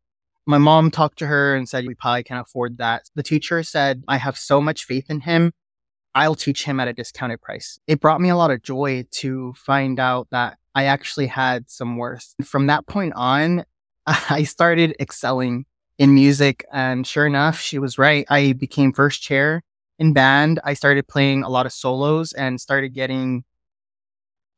My 0.47 0.59
mom 0.59 0.91
talked 0.91 1.19
to 1.19 1.27
her 1.27 1.57
and 1.57 1.69
said, 1.69 1.87
we 1.87 1.95
probably 1.95 2.23
can't 2.23 2.47
afford 2.47 2.79
that. 2.79 3.11
The 3.15 3.23
teacher 3.23 3.63
said, 3.63 4.05
I 4.07 4.17
have 4.17 4.39
so 4.39 4.61
much 4.61 4.85
faith 4.85 5.11
in 5.11 5.23
him. 5.23 5.53
I'll 6.15 6.37
teach 6.37 6.65
him 6.65 6.81
at 6.81 6.89
a 6.89 6.93
discounted 6.93 7.43
price. 7.43 7.79
It 7.87 8.01
brought 8.01 8.21
me 8.21 8.31
a 8.31 8.37
lot 8.37 8.51
of 8.51 8.63
joy 8.63 9.07
to 9.13 9.53
find 9.57 10.01
out 10.01 10.29
that 10.31 10.57
I 10.75 10.85
actually 10.85 11.27
had 11.27 11.69
some 11.69 11.97
worth. 11.97 12.35
From 12.45 12.69
that 12.69 12.87
point 12.87 13.13
on, 13.17 13.65
I 14.31 14.45
started 14.45 14.95
excelling 15.01 15.67
in 15.99 16.15
music. 16.15 16.65
And 16.73 17.07
sure 17.07 17.27
enough, 17.27 17.59
she 17.59 17.79
was 17.79 17.99
right. 17.99 18.27
I 18.29 18.53
became 18.53 18.93
first 18.93 19.23
chair 19.23 19.63
in 19.99 20.13
band. 20.13 20.61
I 20.65 20.75
started 20.75 21.09
playing 21.09 21.43
a 21.43 21.49
lot 21.49 21.67
of 21.67 21.73
solos 21.73 22.33
and 22.33 22.61
started 22.61 22.95
getting 22.95 23.45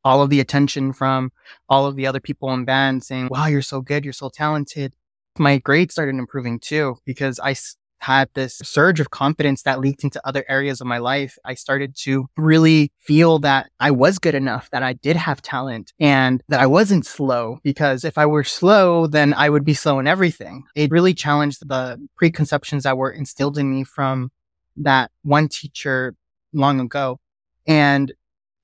all 0.03 0.21
of 0.21 0.29
the 0.29 0.39
attention 0.39 0.93
from 0.93 1.31
all 1.67 1.85
of 1.85 1.95
the 1.95 2.07
other 2.07 2.19
people 2.19 2.53
in 2.53 2.65
band 2.65 3.03
saying, 3.03 3.27
wow, 3.29 3.47
you're 3.47 3.61
so 3.61 3.81
good. 3.81 4.03
You're 4.03 4.13
so 4.13 4.29
talented. 4.29 4.93
My 5.37 5.57
grades 5.57 5.93
started 5.93 6.15
improving 6.15 6.59
too 6.59 6.97
because 7.05 7.39
I 7.39 7.55
had 7.99 8.29
this 8.33 8.59
surge 8.63 8.99
of 8.99 9.11
confidence 9.11 9.63
that 9.63 9.79
leaked 9.79 10.03
into 10.03 10.25
other 10.25 10.45
areas 10.47 10.81
of 10.81 10.87
my 10.87 10.97
life. 10.97 11.37
I 11.45 11.53
started 11.53 11.95
to 11.97 12.27
really 12.37 12.91
feel 12.97 13.39
that 13.39 13.69
I 13.79 13.91
was 13.91 14.19
good 14.19 14.35
enough, 14.35 14.69
that 14.71 14.83
I 14.83 14.93
did 14.93 15.15
have 15.15 15.41
talent 15.41 15.93
and 15.99 16.41
that 16.47 16.59
I 16.59 16.65
wasn't 16.65 17.05
slow 17.05 17.59
because 17.63 18.03
if 18.03 18.17
I 18.17 18.25
were 18.25 18.43
slow, 18.43 19.07
then 19.07 19.33
I 19.33 19.49
would 19.49 19.65
be 19.65 19.73
slow 19.73 19.99
in 19.99 20.07
everything. 20.07 20.63
It 20.75 20.91
really 20.91 21.13
challenged 21.13 21.67
the 21.67 21.99
preconceptions 22.15 22.83
that 22.83 22.97
were 22.97 23.11
instilled 23.11 23.57
in 23.57 23.69
me 23.69 23.83
from 23.83 24.31
that 24.77 25.11
one 25.23 25.49
teacher 25.49 26.15
long 26.53 26.79
ago. 26.79 27.19
And 27.67 28.13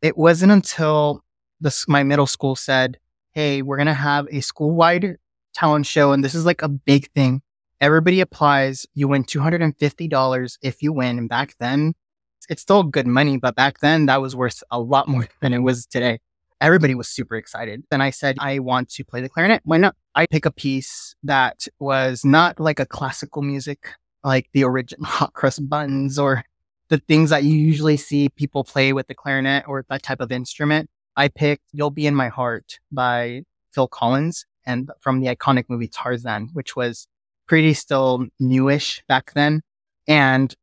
it 0.01 0.17
wasn't 0.17 0.51
until 0.51 1.23
this, 1.59 1.87
my 1.87 2.03
middle 2.03 2.27
school 2.27 2.55
said, 2.55 2.97
Hey, 3.33 3.61
we're 3.61 3.77
going 3.77 3.87
to 3.87 3.93
have 3.93 4.27
a 4.31 4.39
school 4.39 4.71
wide 4.73 5.17
talent 5.53 5.85
show. 5.85 6.13
And 6.13 6.23
this 6.23 6.35
is 6.35 6.45
like 6.45 6.61
a 6.61 6.69
big 6.69 7.11
thing 7.11 7.41
Everybody 7.81 8.21
applies. 8.21 8.85
You 8.93 9.07
win 9.07 9.23
$250 9.23 10.57
if 10.61 10.81
you 10.81 10.93
win. 10.93 11.17
And 11.17 11.29
back 11.29 11.55
then, 11.59 11.93
it's 12.49 12.61
still 12.61 12.83
good 12.83 13.07
money, 13.07 13.37
but 13.37 13.55
back 13.55 13.79
then 13.79 14.05
that 14.05 14.21
was 14.21 14.35
worth 14.35 14.63
a 14.71 14.79
lot 14.79 15.07
more 15.07 15.27
than 15.41 15.53
it 15.53 15.59
was 15.59 15.85
today. 15.85 16.19
Everybody 16.61 16.95
was 16.95 17.09
super 17.09 17.35
excited. 17.35 17.83
Then 17.91 18.01
I 18.01 18.11
said, 18.11 18.37
I 18.39 18.59
want 18.59 18.89
to 18.91 19.03
play 19.03 19.21
the 19.21 19.29
clarinet. 19.29 19.61
Why 19.65 19.77
not? 19.77 19.95
I 20.15 20.25
pick 20.25 20.45
a 20.45 20.51
piece 20.51 21.15
that 21.23 21.67
was 21.79 22.23
not 22.23 22.59
like 22.59 22.79
a 22.79 22.85
classical 22.85 23.41
music, 23.41 23.89
like 24.23 24.49
the 24.53 24.63
original 24.63 25.05
hot 25.05 25.33
cross 25.33 25.59
buns 25.59 26.17
or 26.17 26.45
the 26.87 26.99
things 26.99 27.31
that 27.31 27.43
you 27.43 27.57
usually 27.57 27.97
see 27.97 28.29
people 28.29 28.63
play 28.63 28.93
with 28.93 29.07
the 29.07 29.15
clarinet 29.15 29.65
or 29.67 29.85
that 29.89 30.03
type 30.03 30.21
of 30.21 30.31
instrument. 30.31 30.89
I 31.17 31.27
picked 31.27 31.63
You'll 31.73 31.89
Be 31.89 32.07
in 32.07 32.15
My 32.15 32.29
Heart 32.29 32.79
by 32.91 33.43
Phil 33.71 33.87
Collins 33.87 34.45
and 34.65 34.89
from 35.01 35.19
the 35.19 35.27
iconic 35.27 35.65
movie 35.67 35.87
Tarzan, 35.87 36.49
which 36.53 36.75
was 36.75 37.07
pretty 37.47 37.73
still 37.73 38.25
newish 38.39 39.03
back 39.07 39.33
then. 39.33 39.61
And 40.07 40.53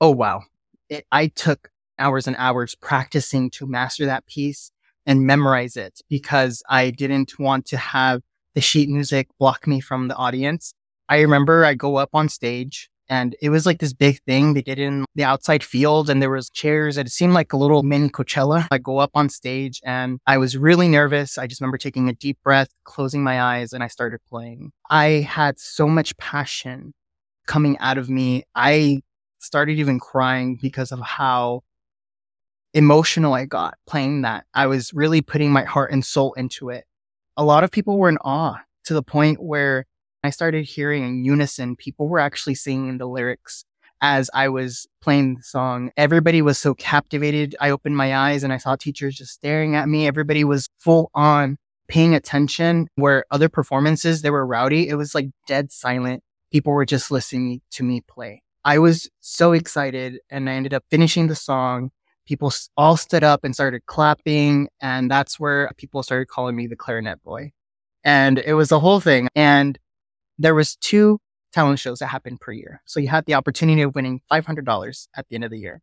oh, 0.00 0.10
wow. 0.10 0.42
It, 0.88 1.06
I 1.12 1.28
took 1.28 1.70
hours 1.98 2.26
and 2.26 2.36
hours 2.36 2.74
practicing 2.74 3.50
to 3.50 3.66
master 3.66 4.06
that 4.06 4.26
piece 4.26 4.72
and 5.06 5.26
memorize 5.26 5.76
it 5.76 6.00
because 6.08 6.62
I 6.68 6.90
didn't 6.90 7.38
want 7.38 7.66
to 7.66 7.76
have 7.76 8.22
the 8.54 8.60
sheet 8.60 8.88
music 8.88 9.28
block 9.38 9.66
me 9.66 9.80
from 9.80 10.08
the 10.08 10.16
audience. 10.16 10.74
I 11.08 11.20
remember 11.20 11.64
I 11.64 11.74
go 11.74 11.96
up 11.96 12.10
on 12.14 12.28
stage 12.28 12.90
and 13.10 13.34
it 13.42 13.50
was 13.50 13.66
like 13.66 13.80
this 13.80 13.92
big 13.92 14.22
thing. 14.22 14.54
They 14.54 14.62
did 14.62 14.78
in 14.78 15.04
the 15.16 15.24
outside 15.24 15.64
field 15.64 16.08
and 16.08 16.22
there 16.22 16.30
was 16.30 16.48
chairs. 16.48 16.96
It 16.96 17.10
seemed 17.10 17.32
like 17.32 17.52
a 17.52 17.56
little 17.56 17.82
mini 17.82 18.08
Coachella. 18.08 18.68
I 18.70 18.78
go 18.78 18.98
up 18.98 19.10
on 19.14 19.28
stage 19.28 19.80
and 19.84 20.20
I 20.28 20.38
was 20.38 20.56
really 20.56 20.86
nervous. 20.86 21.36
I 21.36 21.48
just 21.48 21.60
remember 21.60 21.76
taking 21.76 22.08
a 22.08 22.12
deep 22.12 22.38
breath, 22.44 22.68
closing 22.84 23.24
my 23.24 23.42
eyes 23.42 23.72
and 23.72 23.82
I 23.82 23.88
started 23.88 24.20
playing. 24.28 24.70
I 24.88 25.26
had 25.28 25.58
so 25.58 25.88
much 25.88 26.16
passion 26.18 26.94
coming 27.48 27.76
out 27.78 27.98
of 27.98 28.08
me. 28.08 28.44
I 28.54 29.00
started 29.40 29.78
even 29.80 29.98
crying 29.98 30.56
because 30.62 30.92
of 30.92 31.00
how 31.00 31.62
emotional 32.74 33.34
I 33.34 33.44
got 33.44 33.74
playing 33.88 34.22
that. 34.22 34.44
I 34.54 34.68
was 34.68 34.94
really 34.94 35.20
putting 35.20 35.50
my 35.50 35.64
heart 35.64 35.90
and 35.90 36.04
soul 36.04 36.32
into 36.34 36.70
it. 36.70 36.84
A 37.36 37.42
lot 37.42 37.64
of 37.64 37.72
people 37.72 37.98
were 37.98 38.08
in 38.08 38.18
awe 38.18 38.60
to 38.84 38.94
the 38.94 39.02
point 39.02 39.42
where 39.42 39.86
I 40.22 40.30
started 40.30 40.66
hearing 40.66 41.04
in 41.04 41.24
unison, 41.24 41.76
people 41.76 42.08
were 42.08 42.18
actually 42.18 42.54
singing 42.54 42.98
the 42.98 43.06
lyrics 43.06 43.64
as 44.02 44.30
I 44.34 44.48
was 44.48 44.86
playing 45.00 45.36
the 45.36 45.42
song. 45.42 45.90
Everybody 45.96 46.42
was 46.42 46.58
so 46.58 46.74
captivated. 46.74 47.56
I 47.60 47.70
opened 47.70 47.96
my 47.96 48.14
eyes 48.14 48.42
and 48.42 48.52
I 48.52 48.58
saw 48.58 48.76
teachers 48.76 49.16
just 49.16 49.32
staring 49.32 49.76
at 49.76 49.88
me. 49.88 50.06
Everybody 50.06 50.44
was 50.44 50.68
full 50.78 51.10
on 51.14 51.56
paying 51.88 52.14
attention 52.14 52.88
where 52.94 53.24
other 53.30 53.48
performances, 53.48 54.22
they 54.22 54.30
were 54.30 54.46
rowdy. 54.46 54.88
It 54.88 54.94
was 54.94 55.14
like 55.14 55.28
dead 55.46 55.72
silent. 55.72 56.22
People 56.52 56.72
were 56.72 56.86
just 56.86 57.10
listening 57.10 57.60
to 57.72 57.82
me 57.82 58.02
play. 58.08 58.42
I 58.64 58.78
was 58.78 59.08
so 59.20 59.52
excited 59.52 60.18
and 60.30 60.48
I 60.48 60.52
ended 60.54 60.74
up 60.74 60.84
finishing 60.90 61.28
the 61.28 61.34
song. 61.34 61.90
People 62.26 62.52
all 62.76 62.96
stood 62.96 63.24
up 63.24 63.42
and 63.42 63.54
started 63.54 63.86
clapping. 63.86 64.68
And 64.80 65.10
that's 65.10 65.40
where 65.40 65.70
people 65.76 66.02
started 66.02 66.28
calling 66.28 66.56
me 66.56 66.66
the 66.66 66.76
clarinet 66.76 67.22
boy. 67.22 67.52
And 68.04 68.38
it 68.38 68.54
was 68.54 68.68
the 68.68 68.80
whole 68.80 69.00
thing. 69.00 69.28
And 69.34 69.78
there 70.40 70.54
was 70.54 70.74
two 70.76 71.20
talent 71.52 71.78
shows 71.78 71.98
that 71.98 72.06
happened 72.06 72.40
per 72.40 72.52
year. 72.52 72.80
So 72.86 72.98
you 72.98 73.08
had 73.08 73.26
the 73.26 73.34
opportunity 73.34 73.82
of 73.82 73.94
winning 73.94 74.22
$500 74.32 75.08
at 75.14 75.28
the 75.28 75.34
end 75.34 75.44
of 75.44 75.50
the 75.50 75.58
year. 75.58 75.82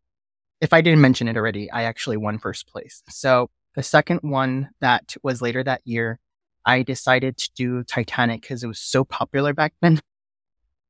If 0.60 0.72
I 0.72 0.80
didn't 0.80 1.00
mention 1.00 1.28
it 1.28 1.36
already, 1.36 1.70
I 1.70 1.84
actually 1.84 2.16
won 2.16 2.38
first 2.38 2.66
place. 2.66 3.02
So 3.08 3.50
the 3.76 3.82
second 3.84 4.20
one 4.22 4.70
that 4.80 5.14
was 5.22 5.40
later 5.40 5.62
that 5.62 5.82
year, 5.84 6.18
I 6.66 6.82
decided 6.82 7.36
to 7.38 7.50
do 7.54 7.84
Titanic 7.84 8.40
because 8.40 8.64
it 8.64 8.66
was 8.66 8.80
so 8.80 9.04
popular 9.04 9.54
back 9.54 9.74
then. 9.80 10.00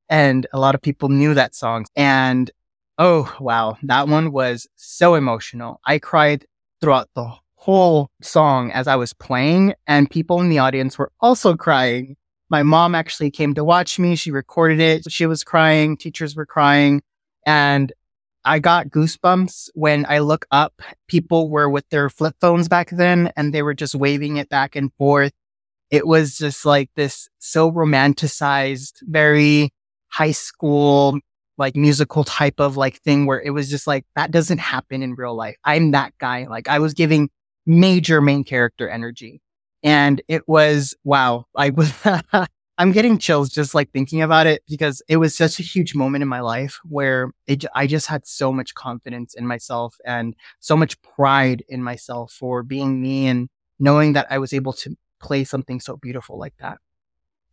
And 0.08 0.46
a 0.54 0.58
lot 0.58 0.74
of 0.74 0.80
people 0.80 1.10
knew 1.10 1.34
that 1.34 1.54
song. 1.54 1.84
And 1.94 2.50
oh, 2.96 3.36
wow, 3.38 3.76
that 3.82 4.08
one 4.08 4.32
was 4.32 4.66
so 4.76 5.14
emotional. 5.14 5.80
I 5.84 5.98
cried 5.98 6.46
throughout 6.80 7.10
the 7.14 7.30
whole 7.56 8.08
song 8.22 8.70
as 8.70 8.88
I 8.88 8.96
was 8.96 9.12
playing, 9.12 9.74
and 9.86 10.10
people 10.10 10.40
in 10.40 10.48
the 10.48 10.60
audience 10.60 10.96
were 10.96 11.12
also 11.20 11.54
crying. 11.54 12.16
My 12.50 12.62
mom 12.62 12.94
actually 12.94 13.30
came 13.30 13.54
to 13.54 13.64
watch 13.64 13.98
me. 13.98 14.16
She 14.16 14.30
recorded 14.30 14.80
it. 14.80 15.10
She 15.10 15.26
was 15.26 15.44
crying. 15.44 15.96
Teachers 15.96 16.34
were 16.34 16.46
crying. 16.46 17.02
And 17.44 17.92
I 18.44 18.58
got 18.58 18.88
goosebumps 18.88 19.70
when 19.74 20.06
I 20.08 20.20
look 20.20 20.46
up. 20.50 20.80
People 21.08 21.50
were 21.50 21.68
with 21.68 21.88
their 21.90 22.08
flip 22.08 22.36
phones 22.40 22.68
back 22.68 22.90
then 22.90 23.32
and 23.36 23.52
they 23.52 23.62
were 23.62 23.74
just 23.74 23.94
waving 23.94 24.38
it 24.38 24.48
back 24.48 24.76
and 24.76 24.92
forth. 24.94 25.32
It 25.90 26.06
was 26.06 26.38
just 26.38 26.64
like 26.64 26.90
this 26.96 27.28
so 27.38 27.70
romanticized, 27.70 28.94
very 29.02 29.70
high 30.08 30.32
school, 30.32 31.18
like 31.58 31.76
musical 31.76 32.24
type 32.24 32.60
of 32.60 32.76
like 32.76 33.02
thing 33.02 33.26
where 33.26 33.40
it 33.40 33.50
was 33.50 33.68
just 33.68 33.86
like, 33.86 34.06
that 34.16 34.30
doesn't 34.30 34.58
happen 34.58 35.02
in 35.02 35.14
real 35.14 35.34
life. 35.34 35.56
I'm 35.64 35.90
that 35.90 36.14
guy. 36.18 36.46
Like 36.48 36.68
I 36.68 36.78
was 36.78 36.94
giving 36.94 37.30
major 37.66 38.22
main 38.22 38.44
character 38.44 38.88
energy. 38.88 39.42
And 39.82 40.20
it 40.28 40.48
was, 40.48 40.94
wow, 41.04 41.46
I 41.56 41.70
was, 41.70 41.92
I'm 42.78 42.92
getting 42.92 43.18
chills 43.18 43.50
just 43.50 43.74
like 43.74 43.90
thinking 43.90 44.22
about 44.22 44.46
it 44.46 44.62
because 44.68 45.02
it 45.08 45.16
was 45.16 45.36
such 45.36 45.58
a 45.58 45.64
huge 45.64 45.94
moment 45.94 46.22
in 46.22 46.28
my 46.28 46.40
life 46.40 46.78
where 46.84 47.32
it, 47.46 47.64
I 47.74 47.86
just 47.86 48.06
had 48.06 48.26
so 48.26 48.52
much 48.52 48.74
confidence 48.74 49.34
in 49.34 49.46
myself 49.46 49.96
and 50.04 50.34
so 50.60 50.76
much 50.76 51.00
pride 51.02 51.64
in 51.68 51.82
myself 51.82 52.32
for 52.32 52.62
being 52.62 53.02
me 53.02 53.26
and 53.26 53.48
knowing 53.80 54.12
that 54.12 54.26
I 54.30 54.38
was 54.38 54.52
able 54.52 54.72
to 54.74 54.96
play 55.20 55.44
something 55.44 55.80
so 55.80 55.96
beautiful 55.96 56.38
like 56.38 56.54
that 56.60 56.78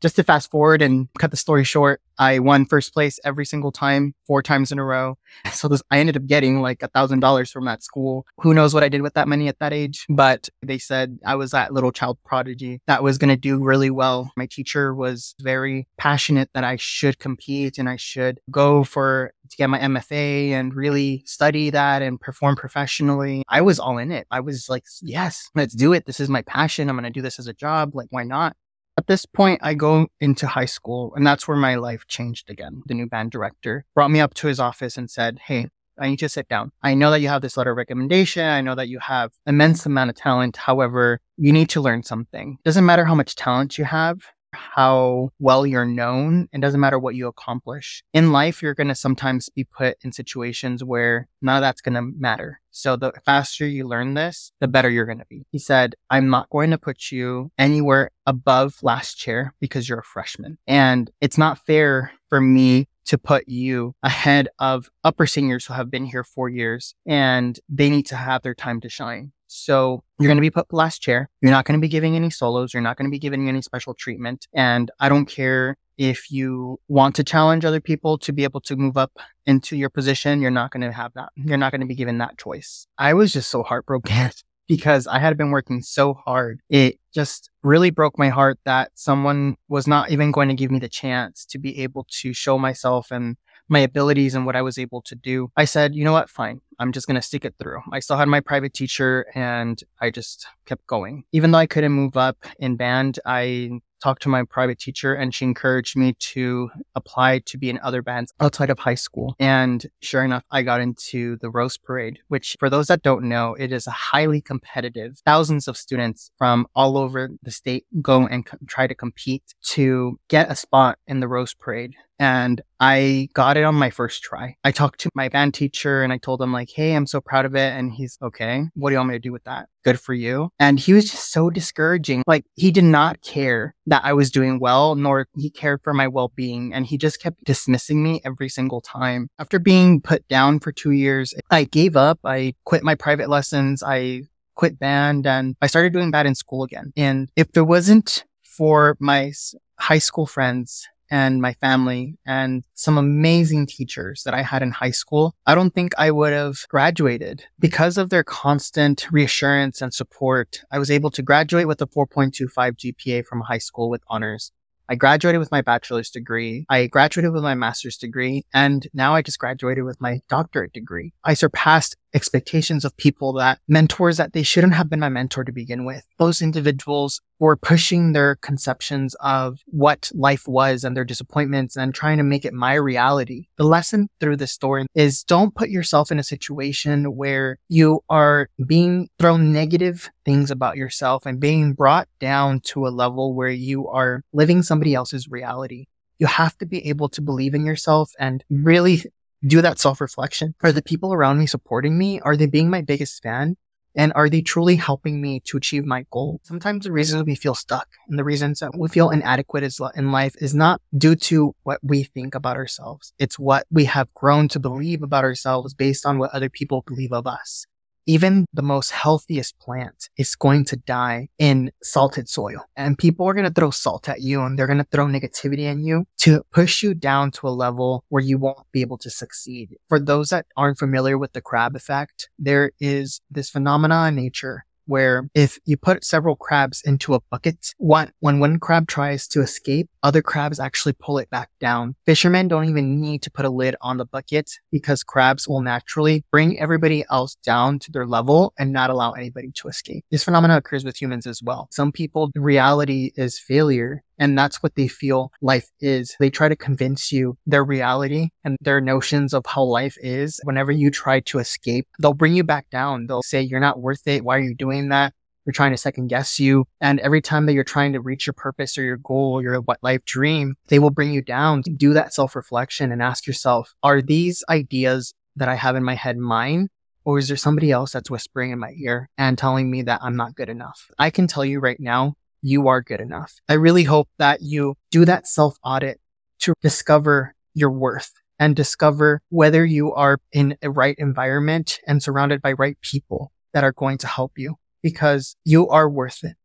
just 0.02 0.16
to 0.18 0.24
fast 0.24 0.52
forward 0.52 0.82
and 0.82 1.08
cut 1.20 1.32
the 1.32 1.38
story 1.38 1.64
short, 1.64 2.02
I 2.18 2.40
won 2.40 2.66
first 2.66 2.94
place 2.94 3.20
every 3.26 3.46
single 3.46 3.72
time, 3.72 4.14
four 4.26 4.42
times 4.42 4.72
in 4.72 4.80
a 4.80 4.86
row. 4.86 5.18
So 5.52 5.68
this, 5.68 5.82
I 5.90 6.00
ended 6.00 6.18
up 6.18 6.26
getting 6.26 6.62
like 6.62 6.84
a 6.84 6.88
thousand 6.90 7.22
dollars 7.22 7.50
from 7.50 7.66
that 7.66 7.82
school. 7.82 8.26
Who 8.40 8.54
knows 8.54 8.74
what 8.74 8.84
I 8.84 8.90
did 8.90 9.02
with 9.02 9.14
that 9.14 9.28
money 9.28 9.48
at 9.48 9.60
that 9.60 9.74
age? 9.74 10.06
But 10.10 10.50
they 10.62 10.78
said 10.78 11.18
I 11.26 11.36
was 11.36 11.52
that 11.52 11.74
little 11.74 11.92
child 11.92 12.18
prodigy 12.26 12.82
that 12.88 13.04
was 13.04 13.18
going 13.18 13.30
to 13.30 13.38
do 13.38 13.64
really 13.64 13.90
well. 13.90 14.32
My 14.36 14.48
teacher 14.48 14.94
was 14.94 15.34
very 15.42 15.88
passionate 15.98 16.50
that 16.54 16.64
I 16.64 16.76
should 16.76 17.20
compete 17.20 17.78
and 17.78 17.88
I 17.88 17.96
should 17.96 18.40
go 18.52 18.84
for 18.84 19.34
to 19.50 19.58
get 19.58 19.70
my 19.70 19.80
MFA 19.80 20.50
and 20.50 20.74
really 20.74 21.24
study 21.26 21.70
that 21.70 22.02
and 22.02 22.20
perform 22.20 22.56
professionally. 22.56 23.44
I 23.48 23.62
was 23.62 23.80
all 23.80 23.98
in 23.98 24.12
it. 24.12 24.28
I 24.32 24.40
was 24.42 24.68
like, 24.70 24.84
yes, 25.02 25.50
let's 25.56 25.74
do 25.74 25.94
it. 25.94 26.06
This 26.06 26.20
is 26.20 26.30
my 26.30 26.42
passion. 26.42 26.90
I'm 26.90 26.96
going 26.96 27.04
to 27.04 27.10
do 27.10 27.22
this 27.22 27.40
as 27.40 27.48
a 27.48 27.54
job. 27.54 27.96
Like, 27.96 28.08
why 28.10 28.24
not? 28.24 28.56
At 28.98 29.08
this 29.08 29.26
point, 29.26 29.60
I 29.62 29.74
go 29.74 30.08
into 30.22 30.48
high 30.48 30.66
school, 30.66 31.14
and 31.16 31.28
that's 31.28 31.50
where 31.50 31.58
my 31.58 31.76
life 31.76 32.08
changed 32.08 32.50
again. 32.50 32.82
The 32.86 32.94
new 32.94 33.08
band 33.08 33.32
director 33.32 33.84
brought 33.94 34.10
me 34.10 34.22
up 34.22 34.34
to 34.36 34.48
his 34.48 34.58
office 34.58 34.96
and 34.96 35.10
said, 35.12 35.40
Hey, 35.48 35.68
I 36.00 36.10
need 36.10 36.20
to 36.20 36.30
sit 36.30 36.48
down. 36.48 36.72
I 36.82 36.94
know 36.94 37.12
that 37.12 37.20
you 37.20 37.28
have 37.28 37.42
this 37.42 37.58
letter 37.58 37.72
of 37.72 37.78
recommendation. 37.78 38.46
I 38.46 38.62
know 38.62 38.76
that 38.76 38.88
you 38.88 39.00
have 39.00 39.32
immense 39.46 39.86
amount 39.86 40.12
of 40.12 40.16
talent. 40.16 40.58
However, 40.58 41.20
you 41.38 41.52
need 41.52 41.70
to 41.70 41.82
learn 41.82 42.04
something. 42.04 42.58
Doesn't 42.64 42.86
matter 42.86 43.06
how 43.06 43.16
much 43.16 43.36
talent 43.36 43.78
you 43.78 43.84
have 43.86 44.20
how 44.56 45.32
well 45.40 45.66
you're 45.66 45.86
known. 45.86 46.50
It 46.52 46.62
doesn't 46.62 46.80
matter 46.80 47.00
what 47.00 47.16
you 47.16 47.28
accomplish. 47.28 48.04
In 48.14 48.32
life, 48.32 48.62
you're 48.62 48.74
going 48.74 48.88
to 48.88 48.96
sometimes 48.96 49.50
be 49.50 49.64
put 49.64 49.98
in 50.02 50.12
situations 50.12 50.84
where 50.84 51.28
none 51.42 51.58
of 51.58 51.62
that's 51.62 51.82
going 51.82 51.96
to 51.96 52.02
matter. 52.02 52.62
So 52.72 52.96
the 52.98 53.14
faster 53.24 53.66
you 53.66 53.88
learn 53.88 54.16
this, 54.16 54.52
the 54.60 54.68
better 54.68 54.90
you're 54.90 55.06
going 55.06 55.20
to 55.20 55.26
be. 55.30 55.46
He 55.52 55.60
said, 55.60 55.96
I'm 56.10 56.30
not 56.30 56.50
going 56.50 56.72
to 56.72 56.78
put 56.78 57.12
you 57.12 57.52
anywhere 57.58 58.12
above 58.26 58.80
last 58.82 59.16
chair 59.16 59.54
because 59.60 59.88
you're 59.88 60.00
a 60.00 60.04
freshman. 60.04 60.58
And 60.68 61.10
it's 61.22 61.38
not 61.38 61.66
fair 61.66 62.12
for 62.28 62.42
me 62.42 62.88
to 63.06 63.18
put 63.18 63.48
you 63.48 63.96
ahead 64.04 64.50
of 64.60 64.90
upper 65.04 65.26
seniors 65.28 65.66
who 65.66 65.74
have 65.74 65.92
been 65.92 66.06
here 66.06 66.24
four 66.24 66.50
years 66.50 66.96
and 67.06 67.60
they 67.70 67.90
need 67.90 68.08
to 68.08 68.16
have 68.16 68.42
their 68.42 68.56
time 68.56 68.82
to 68.82 68.90
shine. 68.90 69.32
So 69.56 70.04
you're 70.20 70.28
going 70.28 70.38
to 70.38 70.42
be 70.42 70.52
put 70.52 70.72
last 70.74 71.02
chair. 71.02 71.30
You're 71.42 71.52
not 71.52 71.66
going 71.66 71.80
to 71.80 71.82
be 71.82 71.88
giving 71.88 72.16
any 72.16 72.30
solos. 72.30 72.74
You're 72.74 72.84
not 72.84 72.98
going 72.98 73.10
to 73.10 73.12
be 73.12 73.20
giving 73.20 73.48
any 73.48 73.62
special 73.62 73.94
treatment. 73.94 74.48
And 74.54 74.92
I 75.00 75.10
don't 75.10 75.26
care 75.26 75.78
if 75.98 76.30
you 76.30 76.80
want 76.88 77.16
to 77.16 77.24
challenge 77.24 77.64
other 77.64 77.80
people 77.80 78.18
to 78.20 78.34
be 78.34 78.44
able 78.44 78.62
to 78.62 78.76
move 78.76 78.98
up 78.98 79.12
into 79.46 79.78
your 79.78 79.90
position. 79.90 80.42
You're 80.42 80.52
not 80.52 80.72
going 80.72 80.82
to 80.82 80.92
have 80.92 81.14
that. 81.14 81.30
You're 81.36 81.58
not 81.58 81.72
going 81.72 81.82
to 81.82 81.88
be 81.88 81.96
given 81.96 82.18
that 82.18 82.38
choice. 82.38 82.88
I 82.98 83.14
was 83.14 83.32
just 83.32 83.50
so 83.50 83.64
heartbroken 83.64 84.32
because 84.68 85.08
I 85.08 85.20
had 85.20 85.38
been 85.38 85.52
working 85.52 85.82
so 85.82 86.14
hard. 86.14 86.60
It 86.70 87.00
just 87.14 87.50
really 87.64 87.92
broke 87.92 88.18
my 88.18 88.30
heart 88.30 88.60
that 88.66 88.92
someone 88.96 89.56
was 89.70 89.88
not 89.88 90.12
even 90.12 90.32
going 90.32 90.50
to 90.50 90.56
give 90.56 90.72
me 90.72 90.80
the 90.80 90.90
chance 90.90 91.46
to 91.46 91.60
be 91.60 91.80
able 91.80 92.06
to 92.22 92.34
show 92.34 92.58
myself 92.58 93.12
and 93.12 93.38
my 93.68 93.80
abilities 93.80 94.36
and 94.36 94.46
what 94.46 94.56
I 94.56 94.62
was 94.62 94.78
able 94.78 95.02
to 95.04 95.16
do, 95.16 95.52
I 95.56 95.66
said, 95.66 95.96
you 95.96 96.04
know 96.04 96.14
what? 96.14 96.30
Fine. 96.30 96.62
I'm 96.80 96.92
just 96.92 97.08
going 97.08 97.16
to 97.16 97.22
stick 97.22 97.46
it 97.46 97.56
through. 97.60 97.80
I 97.92 98.00
still 98.00 98.18
had 98.18 98.28
my 98.28 98.42
private 98.42 98.74
teacher 98.74 99.26
and 99.34 99.82
I 100.02 100.10
just 100.10 100.48
kept 100.66 100.86
going. 100.88 101.24
Even 101.32 101.52
though 101.52 101.58
I 101.58 101.68
couldn't 101.68 101.94
move 101.94 102.18
up 102.18 102.38
in 102.60 102.76
band, 102.76 103.20
I 103.26 103.80
talked 104.04 104.22
to 104.22 104.30
my 104.30 104.44
private 104.44 104.78
teacher 104.78 105.14
and 105.14 105.34
she 105.34 105.46
encouraged 105.46 105.98
me 105.98 106.14
to 106.20 106.70
apply 106.96 107.40
to 107.40 107.58
be 107.58 107.70
in 107.70 107.80
other 107.80 108.02
bands 108.02 108.34
outside 108.40 108.70
of 108.70 108.78
high 108.78 108.96
school. 108.96 109.36
And 109.40 109.86
sure 110.02 110.24
enough, 110.24 110.44
I 110.52 110.62
got 110.62 110.82
into 110.82 111.38
the 111.38 111.50
Rose 111.50 111.78
Parade, 111.78 112.20
which 112.28 112.56
for 112.60 112.70
those 112.70 112.88
that 112.88 113.02
don't 113.02 113.24
know, 113.24 113.56
it 113.56 113.72
is 113.72 113.88
a 113.88 113.92
highly 113.92 114.42
competitive. 114.42 115.20
Thousands 115.26 115.68
of 115.68 115.78
students 115.78 116.30
from 116.38 116.68
all 116.76 116.98
over 116.98 117.32
the 117.42 117.52
state 117.52 117.86
go 118.02 118.28
and 118.28 118.46
co- 118.46 118.58
try 118.68 118.86
to 118.86 118.96
compete 118.96 119.56
to 119.70 120.20
get 120.28 120.52
a 120.52 120.56
spot 120.56 121.00
in 121.08 121.20
the 121.20 121.28
Rose 121.28 121.54
Parade 121.54 121.96
and 122.20 122.62
I 122.80 123.30
got 123.34 123.58
it 123.58 123.64
on 123.64 123.76
my 123.76 123.90
first 123.90 124.24
try. 124.24 124.56
I 124.64 124.72
talked 124.72 125.00
to 125.02 125.10
my 125.16 125.30
band 125.30 125.54
teacher 125.54 126.04
and 126.04 126.14
I 126.14 126.18
told 126.18 126.42
him 126.42 126.54
like, 126.54 126.70
Hey, 126.74 126.96
I'm 126.96 127.08
so 127.08 127.22
proud 127.22 127.46
of 127.46 127.56
it. 127.56 127.74
And 127.74 127.92
he's 127.92 128.18
okay. 128.22 128.64
What 128.74 128.90
do 128.90 128.94
you 128.94 129.00
want 129.00 129.10
me 129.10 129.16
to 129.16 129.20
do 129.20 129.32
with 129.32 129.44
that? 129.46 129.68
Good 129.84 130.00
for 130.00 130.14
you. 130.14 130.50
And 130.60 130.80
he 130.80 130.94
was 130.94 131.10
just 131.10 131.32
so 131.32 131.50
discouraging. 131.50 132.24
Like 132.28 132.46
he 132.56 132.72
did 132.72 132.84
not 132.84 133.22
care 133.22 133.76
that 133.88 134.04
I 134.04 134.14
was 134.14 134.32
doing 134.32 134.60
well, 134.60 134.96
nor 134.96 135.28
he 135.36 135.50
cared 135.50 135.82
for 135.84 135.94
my 135.94 136.08
well-being. 136.08 136.74
And 136.74 136.86
he 136.86 136.98
just 136.98 137.22
kept 137.22 137.44
dismissing 137.44 138.04
me 138.04 138.22
every 138.26 138.50
single 138.50 138.82
time. 138.82 139.28
After 139.40 139.60
being 139.60 140.02
put 140.02 140.28
down 140.28 140.60
for 140.60 140.72
two 140.72 140.92
years, 140.92 141.34
I 141.52 141.66
gave 141.66 141.96
up. 141.96 142.20
I 142.24 142.56
quit 142.66 142.84
my 142.84 142.96
private 142.96 143.30
lessons. 143.30 143.84
I 143.84 144.24
quit 144.56 144.80
band 144.80 145.28
and 145.28 145.56
I 145.62 145.68
started 145.68 145.94
doing 145.94 146.12
bad 146.12 146.26
in 146.26 146.36
school 146.36 146.64
again. 146.64 146.94
And 146.96 147.30
if 147.36 147.52
there 147.52 147.66
wasn't 147.66 148.24
for 148.44 148.96
my 149.00 149.34
high 149.78 149.98
school 149.98 150.26
friends 150.26 150.88
and 151.10 151.42
my 151.42 151.54
family 151.54 152.18
and 152.26 152.64
some 152.74 152.98
amazing 152.98 153.68
teachers 153.68 154.24
that 154.24 154.34
I 154.34 154.42
had 154.42 154.62
in 154.62 154.72
high 154.72 154.92
school, 154.92 155.36
I 155.46 155.56
don't 155.56 155.74
think 155.74 155.94
I 155.98 156.12
would 156.12 156.34
have 156.34 156.68
graduated 156.70 157.44
because 157.60 157.98
of 157.98 158.10
their 158.10 158.24
constant 158.24 159.12
reassurance 159.12 159.82
and 159.82 159.94
support. 159.94 160.64
I 160.72 160.80
was 160.80 160.92
able 160.92 161.12
to 161.12 161.22
graduate 161.22 161.68
with 161.68 161.82
a 161.82 161.88
4.25 161.88 162.50
GPA 162.54 163.26
from 163.26 163.42
high 163.42 163.60
school 163.60 163.90
with 163.90 164.04
honors. 164.08 164.52
I 164.88 164.96
graduated 164.96 165.40
with 165.40 165.52
my 165.52 165.62
bachelor's 165.62 166.12
degree. 166.12 166.66
I 166.70 166.86
graduated 166.88 167.32
with 167.32 167.42
my 167.42 167.56
master's 167.56 167.98
degree. 167.98 168.46
And 168.54 168.88
now 168.94 169.16
I 169.16 169.24
just 169.24 169.40
graduated 169.40 169.84
with 169.84 170.00
my 170.00 170.22
doctorate 170.30 170.74
degree. 170.74 171.14
I 171.24 171.34
surpassed 171.34 171.96
expectations 172.16 172.86
of 172.86 172.96
people 172.98 173.34
that 173.34 173.60
mentors 173.68 174.18
that 174.18 174.34
they 174.34 174.42
shouldn't 174.42 174.74
have 174.74 174.90
been 174.90 175.02
my 175.02 175.10
mentor 175.10 175.44
to 175.44 175.52
begin 175.52 175.86
with. 175.86 176.04
Those 176.18 176.42
individuals 176.42 177.22
were 177.40 177.58
pushing 177.58 178.14
their 178.14 178.36
conceptions 178.38 179.16
of 179.16 179.60
what 179.66 180.10
life 180.14 180.48
was 180.48 180.86
and 180.86 180.96
their 180.96 181.04
disappointments 181.04 181.76
and 181.76 181.94
trying 181.94 182.18
to 182.18 182.24
make 182.24 182.46
it 182.46 182.54
my 182.54 182.74
reality. 182.74 183.48
The 183.58 183.66
lesson 183.66 184.08
through 184.22 184.38
this 184.38 184.54
story 184.54 184.86
is 184.96 185.24
don't 185.24 185.54
put 185.54 185.70
yourself 185.70 186.12
in 186.12 186.18
a 186.18 186.24
situation 186.24 187.16
where 187.16 187.58
you 187.68 188.00
are 188.10 188.48
being 188.66 189.10
thrown 189.20 189.52
negative 189.52 190.10
things 190.24 190.50
about 190.50 190.78
yourself 190.78 191.26
and 191.26 191.40
being 191.40 191.74
brought 191.74 192.08
down 192.20 192.62
to 192.62 192.88
a 192.88 192.90
level 192.90 193.36
where 193.36 193.50
you 193.50 193.90
are 193.90 194.22
living 194.32 194.64
somebody 194.64 194.94
else's 194.96 195.28
reality. 195.28 195.86
You 196.18 196.28
have 196.28 196.58
to 196.60 196.66
be 196.66 196.88
able 196.88 197.10
to 197.10 197.22
believe 197.22 197.54
in 197.54 197.66
yourself 197.66 198.14
and 198.18 198.42
really 198.50 199.04
do 199.46 199.62
that 199.62 199.80
self 199.80 200.02
reflection. 200.02 200.56
Are 200.64 200.72
the 200.72 200.82
people 200.82 201.14
around 201.14 201.40
me 201.40 201.46
supporting 201.46 201.98
me? 201.98 202.20
Are 202.22 202.38
they 202.38 202.48
being 202.48 202.70
my 202.70 202.82
biggest 202.82 203.22
fan? 203.24 203.58
And 203.98 204.12
are 204.14 204.30
they 204.30 204.42
truly 204.42 204.76
helping 204.76 205.22
me 205.22 205.40
to 205.46 205.56
achieve 205.56 205.86
my 205.86 206.06
goal? 206.12 206.42
Sometimes 206.44 206.84
the 206.84 206.92
reasons 206.92 207.24
we 207.24 207.36
feel 207.36 207.56
stuck 207.56 207.88
and 208.10 208.20
the 208.20 208.26
reasons 208.26 208.60
that 208.60 208.78
we 208.78 208.90
feel 208.90 209.10
inadequate 209.10 209.64
in 209.96 210.12
life 210.12 210.36
is 210.40 210.54
not 210.54 210.82
due 210.98 211.16
to 211.16 211.56
what 211.64 211.80
we 211.82 212.04
think 212.04 212.36
about 212.36 212.58
ourselves. 212.58 213.14
It's 213.20 213.40
what 213.40 213.66
we 213.72 213.86
have 213.86 214.14
grown 214.14 214.50
to 214.50 214.60
believe 214.60 215.02
about 215.02 215.24
ourselves 215.24 215.74
based 215.74 216.06
on 216.06 216.20
what 216.20 216.32
other 216.32 216.50
people 216.50 216.84
believe 216.86 217.14
of 217.14 217.26
us 217.26 217.66
even 218.06 218.46
the 218.54 218.62
most 218.62 218.92
healthiest 218.92 219.58
plant 219.60 220.10
is 220.18 220.36
going 220.36 220.66
to 220.66 220.76
die 220.76 221.30
in 221.40 221.72
salted 221.82 222.30
soil. 222.30 222.66
And 222.76 222.98
people 222.98 223.28
are 223.28 223.34
going 223.34 223.48
to 223.48 223.54
throw 223.54 223.72
salt 223.72 224.08
at 224.10 224.22
you 224.22 224.42
and 224.42 224.58
they're 224.58 224.68
going 224.68 224.80
to 224.80 224.88
throw 224.92 225.06
negativity 225.06 225.64
in 225.64 225.84
you 225.84 226.06
to 226.20 226.44
push 226.52 226.84
you 226.84 226.94
down 226.94 227.32
to 227.32 227.48
a 227.48 227.50
level 227.50 228.04
where 228.10 228.24
you 228.24 228.38
won't 228.38 228.72
be 228.72 228.82
able 228.82 228.98
to 229.00 229.10
succeed. 229.10 229.76
For 229.90 230.00
those 230.00 230.30
that 230.30 230.46
aren't 230.56 230.80
familiar 230.80 231.18
with 231.18 231.34
the 231.34 231.42
crab 231.42 231.76
effect, 231.76 232.30
there 232.38 232.72
is 232.80 233.22
this 233.30 233.50
phenomena 233.50 234.08
in 234.08 234.16
nature 234.16 234.66
where 234.86 235.30
if 235.34 235.60
you 235.66 235.78
put 235.78 236.04
several 236.04 236.36
crabs 236.36 236.82
into 236.86 237.14
a 237.14 237.20
bucket, 237.32 237.74
one, 237.78 238.12
when 238.20 238.40
one 238.40 238.60
crab 238.60 238.88
tries 238.88 239.28
to 239.30 239.42
escape, 239.42 239.90
other 240.04 240.22
crabs 240.22 240.60
actually 240.60 240.94
pull 240.94 241.18
it 241.18 241.30
back 241.30 241.50
down. 241.60 241.96
Fishermen 242.06 242.48
don't 242.48 242.70
even 242.70 243.02
need 243.02 243.22
to 243.24 243.32
put 243.32 243.46
a 243.46 243.50
lid 243.50 243.76
on 243.82 243.98
the 243.98 244.06
bucket 244.06 244.52
because 244.72 245.04
crabs 245.04 245.48
will 245.48 245.62
naturally 245.62 246.24
bring 246.32 246.60
everybody 246.60 247.04
else 247.10 247.36
down 247.36 247.80
to 247.80 247.92
their 247.92 248.06
level 248.06 248.54
and 248.58 248.72
not 248.72 248.90
allow 248.90 249.12
anybody 249.12 249.52
to 249.56 249.68
escape. 249.68 250.06
This 250.12 250.24
phenomenon 250.24 250.58
occurs 250.58 250.86
with 250.86 251.02
humans 251.02 251.26
as 251.26 251.42
well. 251.44 251.68
Some 251.72 251.92
people, 251.92 252.32
reality 252.36 253.12
is 253.16 253.40
failure 253.40 254.04
and 254.18 254.38
that's 254.38 254.62
what 254.64 254.76
they 254.76 254.88
feel 254.88 255.32
life 255.42 255.70
is. 255.80 256.16
They 256.20 256.30
try 256.30 256.50
to 256.50 256.56
convince 256.56 257.12
you 257.12 257.38
their 257.46 257.64
reality 257.64 258.30
and 258.44 258.58
their 258.62 258.82
notions 258.82 259.34
of 259.34 259.46
how 259.46 259.64
life 259.64 259.98
is. 260.00 260.40
Whenever 260.44 260.72
you 260.72 260.92
try 260.92 261.20
to 261.22 261.40
escape, 261.40 261.88
they'll 262.00 262.14
bring 262.14 262.36
you 262.36 262.44
back 262.44 262.70
down. 262.70 263.08
They'll 263.08 263.22
say, 263.22 263.42
you're 263.42 263.60
not 263.60 263.80
worth 263.80 264.08
it. 264.08 264.24
Why 264.24 264.38
are 264.38 264.42
you 264.42 264.56
doing 264.56 264.90
that? 264.90 265.14
They're 265.46 265.54
trying 265.54 265.72
to 265.72 265.78
second 265.78 266.08
guess 266.08 266.40
you. 266.40 266.66
And 266.82 267.00
every 267.00 267.22
time 267.22 267.46
that 267.46 267.54
you're 267.54 267.64
trying 267.64 267.94
to 267.94 268.02
reach 268.02 268.26
your 268.26 268.34
purpose 268.34 268.78
or 268.78 268.84
your 268.84 268.98
goal 268.98 269.34
or 269.34 269.44
your 269.44 269.62
what 269.62 269.78
life 269.84 270.04
dream, 270.06 270.56
they 270.68 270.80
will 270.80 270.90
bring 270.90 271.14
you 271.14 271.22
down 271.22 271.62
do 271.62 271.94
that 271.94 272.14
self 272.14 272.36
reflection 272.36 272.92
and 272.92 273.02
ask 273.02 273.28
yourself, 273.28 273.74
are 273.84 274.02
these 274.02 274.44
ideas 274.50 275.14
that 275.36 275.50
I 275.50 275.56
have 275.56 275.76
in 275.76 275.84
my 275.84 275.96
head 275.96 276.18
mine? 276.18 276.70
Or 277.04 277.20
is 277.20 277.28
there 277.28 277.38
somebody 277.38 277.72
else 277.72 277.92
that's 277.92 278.10
whispering 278.10 278.50
in 278.50 278.58
my 278.58 278.74
ear 278.76 279.10
and 279.16 279.38
telling 279.38 279.70
me 279.70 279.84
that 279.84 280.00
I'm 280.02 280.16
not 280.16 280.34
good 280.34 280.50
enough? 280.50 280.90
I 280.98 281.12
can 281.12 281.28
tell 281.28 281.46
you 281.46 281.60
right 281.60 281.80
now, 281.80 282.16
you 282.46 282.68
are 282.68 282.80
good 282.80 283.02
enough. 283.02 283.34
I 283.50 283.54
really 283.54 283.86
hope 283.86 284.08
that 284.20 284.44
you 284.44 284.76
do 284.92 285.04
that 285.06 285.28
self 285.28 285.58
audit 285.64 286.00
to 286.42 286.54
discover 286.62 287.34
your 287.56 287.72
worth 287.72 288.12
and 288.38 288.56
discover 288.56 289.20
whether 289.30 289.66
you 289.66 289.92
are 289.94 290.20
in 290.32 290.56
a 290.62 290.70
right 290.70 290.96
environment 291.00 291.80
and 291.88 292.04
surrounded 292.04 292.44
by 292.44 292.52
right 292.54 292.78
people 292.82 293.32
that 293.54 293.64
are 293.64 293.72
going 293.72 293.98
to 293.98 294.08
help 294.08 294.34
you 294.38 294.58
because 294.84 295.36
you 295.44 295.68
are 295.70 295.90
worth 295.90 296.24
it. 296.24 296.36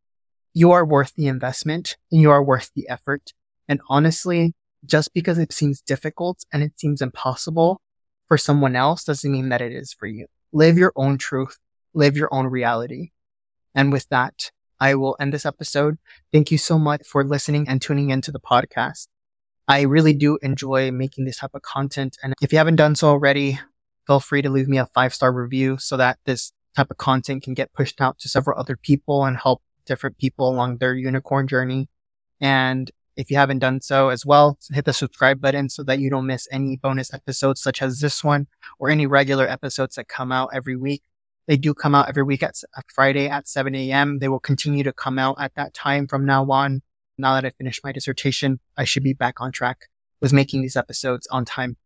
You 0.54 0.72
are 0.72 0.86
worth 0.86 1.12
the 1.16 1.26
investment 1.26 1.98
and 2.10 2.22
you 2.22 2.30
are 2.30 2.42
worth 2.42 2.70
the 2.74 2.88
effort. 2.88 3.34
And 3.68 3.80
honestly, 3.90 4.54
just 4.86 5.12
because 5.12 5.36
it 5.36 5.52
seems 5.52 5.82
difficult 5.82 6.44
and 6.50 6.62
it 6.62 6.80
seems 6.80 7.02
impossible 7.02 7.78
for 8.26 8.38
someone 8.38 8.74
else 8.74 9.04
doesn't 9.04 9.30
mean 9.30 9.50
that 9.50 9.60
it 9.60 9.72
is 9.72 9.92
for 9.92 10.06
you. 10.06 10.28
Live 10.50 10.78
your 10.78 10.92
own 10.96 11.18
truth, 11.18 11.58
live 11.92 12.16
your 12.16 12.32
own 12.32 12.46
reality. 12.46 13.10
And 13.74 13.92
with 13.92 14.08
that, 14.08 14.50
I 14.80 14.94
will 14.94 15.16
end 15.20 15.32
this 15.32 15.46
episode. 15.46 15.98
Thank 16.32 16.50
you 16.50 16.58
so 16.58 16.78
much 16.78 17.06
for 17.06 17.22
listening 17.22 17.68
and 17.68 17.82
tuning 17.82 18.10
into 18.10 18.32
the 18.32 18.40
podcast. 18.40 19.08
I 19.68 19.82
really 19.82 20.14
do 20.14 20.38
enjoy 20.42 20.90
making 20.90 21.26
this 21.26 21.38
type 21.38 21.54
of 21.54 21.62
content. 21.62 22.16
And 22.22 22.34
if 22.40 22.50
you 22.50 22.58
haven't 22.58 22.76
done 22.76 22.96
so 22.96 23.08
already, 23.08 23.60
feel 24.06 24.20
free 24.20 24.42
to 24.42 24.50
leave 24.50 24.68
me 24.68 24.78
a 24.78 24.86
five 24.86 25.14
star 25.14 25.32
review 25.32 25.78
so 25.78 25.96
that 25.96 26.18
this 26.24 26.52
type 26.74 26.90
of 26.90 26.96
content 26.96 27.42
can 27.42 27.54
get 27.54 27.72
pushed 27.72 28.00
out 28.00 28.18
to 28.20 28.28
several 28.28 28.58
other 28.58 28.76
people 28.76 29.24
and 29.24 29.36
help 29.36 29.62
different 29.86 30.18
people 30.18 30.48
along 30.48 30.78
their 30.78 30.94
unicorn 30.94 31.46
journey. 31.46 31.88
And 32.40 32.90
if 33.16 33.30
you 33.30 33.36
haven't 33.36 33.58
done 33.58 33.80
so 33.80 34.08
as 34.08 34.24
well, 34.24 34.58
hit 34.72 34.86
the 34.86 34.92
subscribe 34.92 35.40
button 35.40 35.68
so 35.68 35.82
that 35.84 35.98
you 35.98 36.10
don't 36.10 36.26
miss 36.26 36.48
any 36.50 36.76
bonus 36.76 37.12
episodes 37.12 37.60
such 37.60 37.82
as 37.82 38.00
this 38.00 38.24
one 38.24 38.46
or 38.78 38.88
any 38.88 39.06
regular 39.06 39.46
episodes 39.46 39.96
that 39.96 40.08
come 40.08 40.32
out 40.32 40.50
every 40.54 40.76
week. 40.76 41.02
They 41.50 41.56
do 41.56 41.74
come 41.74 41.96
out 41.96 42.08
every 42.08 42.22
week 42.22 42.44
at, 42.44 42.54
Friday 42.94 43.28
at 43.28 43.48
7 43.48 43.74
a.m. 43.74 44.20
They 44.20 44.28
will 44.28 44.38
continue 44.38 44.84
to 44.84 44.92
come 44.92 45.18
out 45.18 45.34
at 45.40 45.52
that 45.56 45.74
time 45.74 46.06
from 46.06 46.24
now 46.24 46.48
on. 46.48 46.80
Now 47.18 47.34
that 47.34 47.44
I 47.44 47.50
finished 47.50 47.82
my 47.82 47.90
dissertation, 47.90 48.60
I 48.76 48.84
should 48.84 49.02
be 49.02 49.14
back 49.14 49.40
on 49.40 49.50
track 49.50 49.88
with 50.20 50.32
making 50.32 50.62
these 50.62 50.76
episodes 50.76 51.26
on 51.26 51.44
time. 51.44 51.76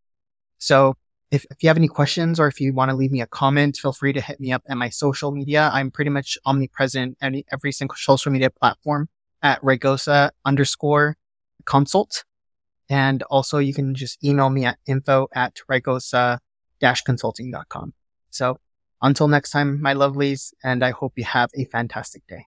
So 0.59 0.99
if, 1.31 1.47
if 1.51 1.63
you 1.63 1.71
have 1.71 1.79
any 1.79 1.89
questions 1.89 2.39
or 2.39 2.47
if 2.47 2.61
you 2.61 2.75
want 2.75 2.91
to 2.91 2.95
leave 2.95 3.11
me 3.11 3.23
a 3.23 3.27
comment, 3.27 3.79
feel 3.79 3.95
free 3.95 4.13
to 4.13 4.21
hit 4.21 4.39
me 4.39 4.53
up 4.53 4.63
at 4.69 4.77
my 4.77 4.91
social 4.91 5.31
media. 5.31 5.71
I'm 5.73 5.91
pretty 5.91 6.11
much 6.11 6.37
omnipresent 6.45 7.17
at 7.23 7.33
every 7.51 7.73
single 7.73 7.97
social 7.97 8.33
media 8.33 8.51
platform 8.51 9.09
at 9.43 9.63
Raygoza 9.63 10.33
underscore 10.45 11.17
consult. 11.65 12.27
And 12.91 13.23
also 13.31 13.57
you 13.57 13.73
can 13.73 13.95
just 13.95 14.23
email 14.23 14.51
me 14.51 14.67
at 14.67 14.77
info 14.87 15.29
at 15.35 15.63
Raygoza 15.71 16.41
consulting.com. 17.07 17.95
So 18.29 18.59
until 19.03 19.29
next 19.29 19.51
time, 19.51 19.81
my 19.81 19.95
lovelies, 19.95 20.53
and 20.63 20.85
I 20.85 20.91
hope 20.91 21.15
you 21.17 21.25
have 21.25 21.51
a 21.55 21.65
fantastic 21.67 22.27
day. 22.27 22.47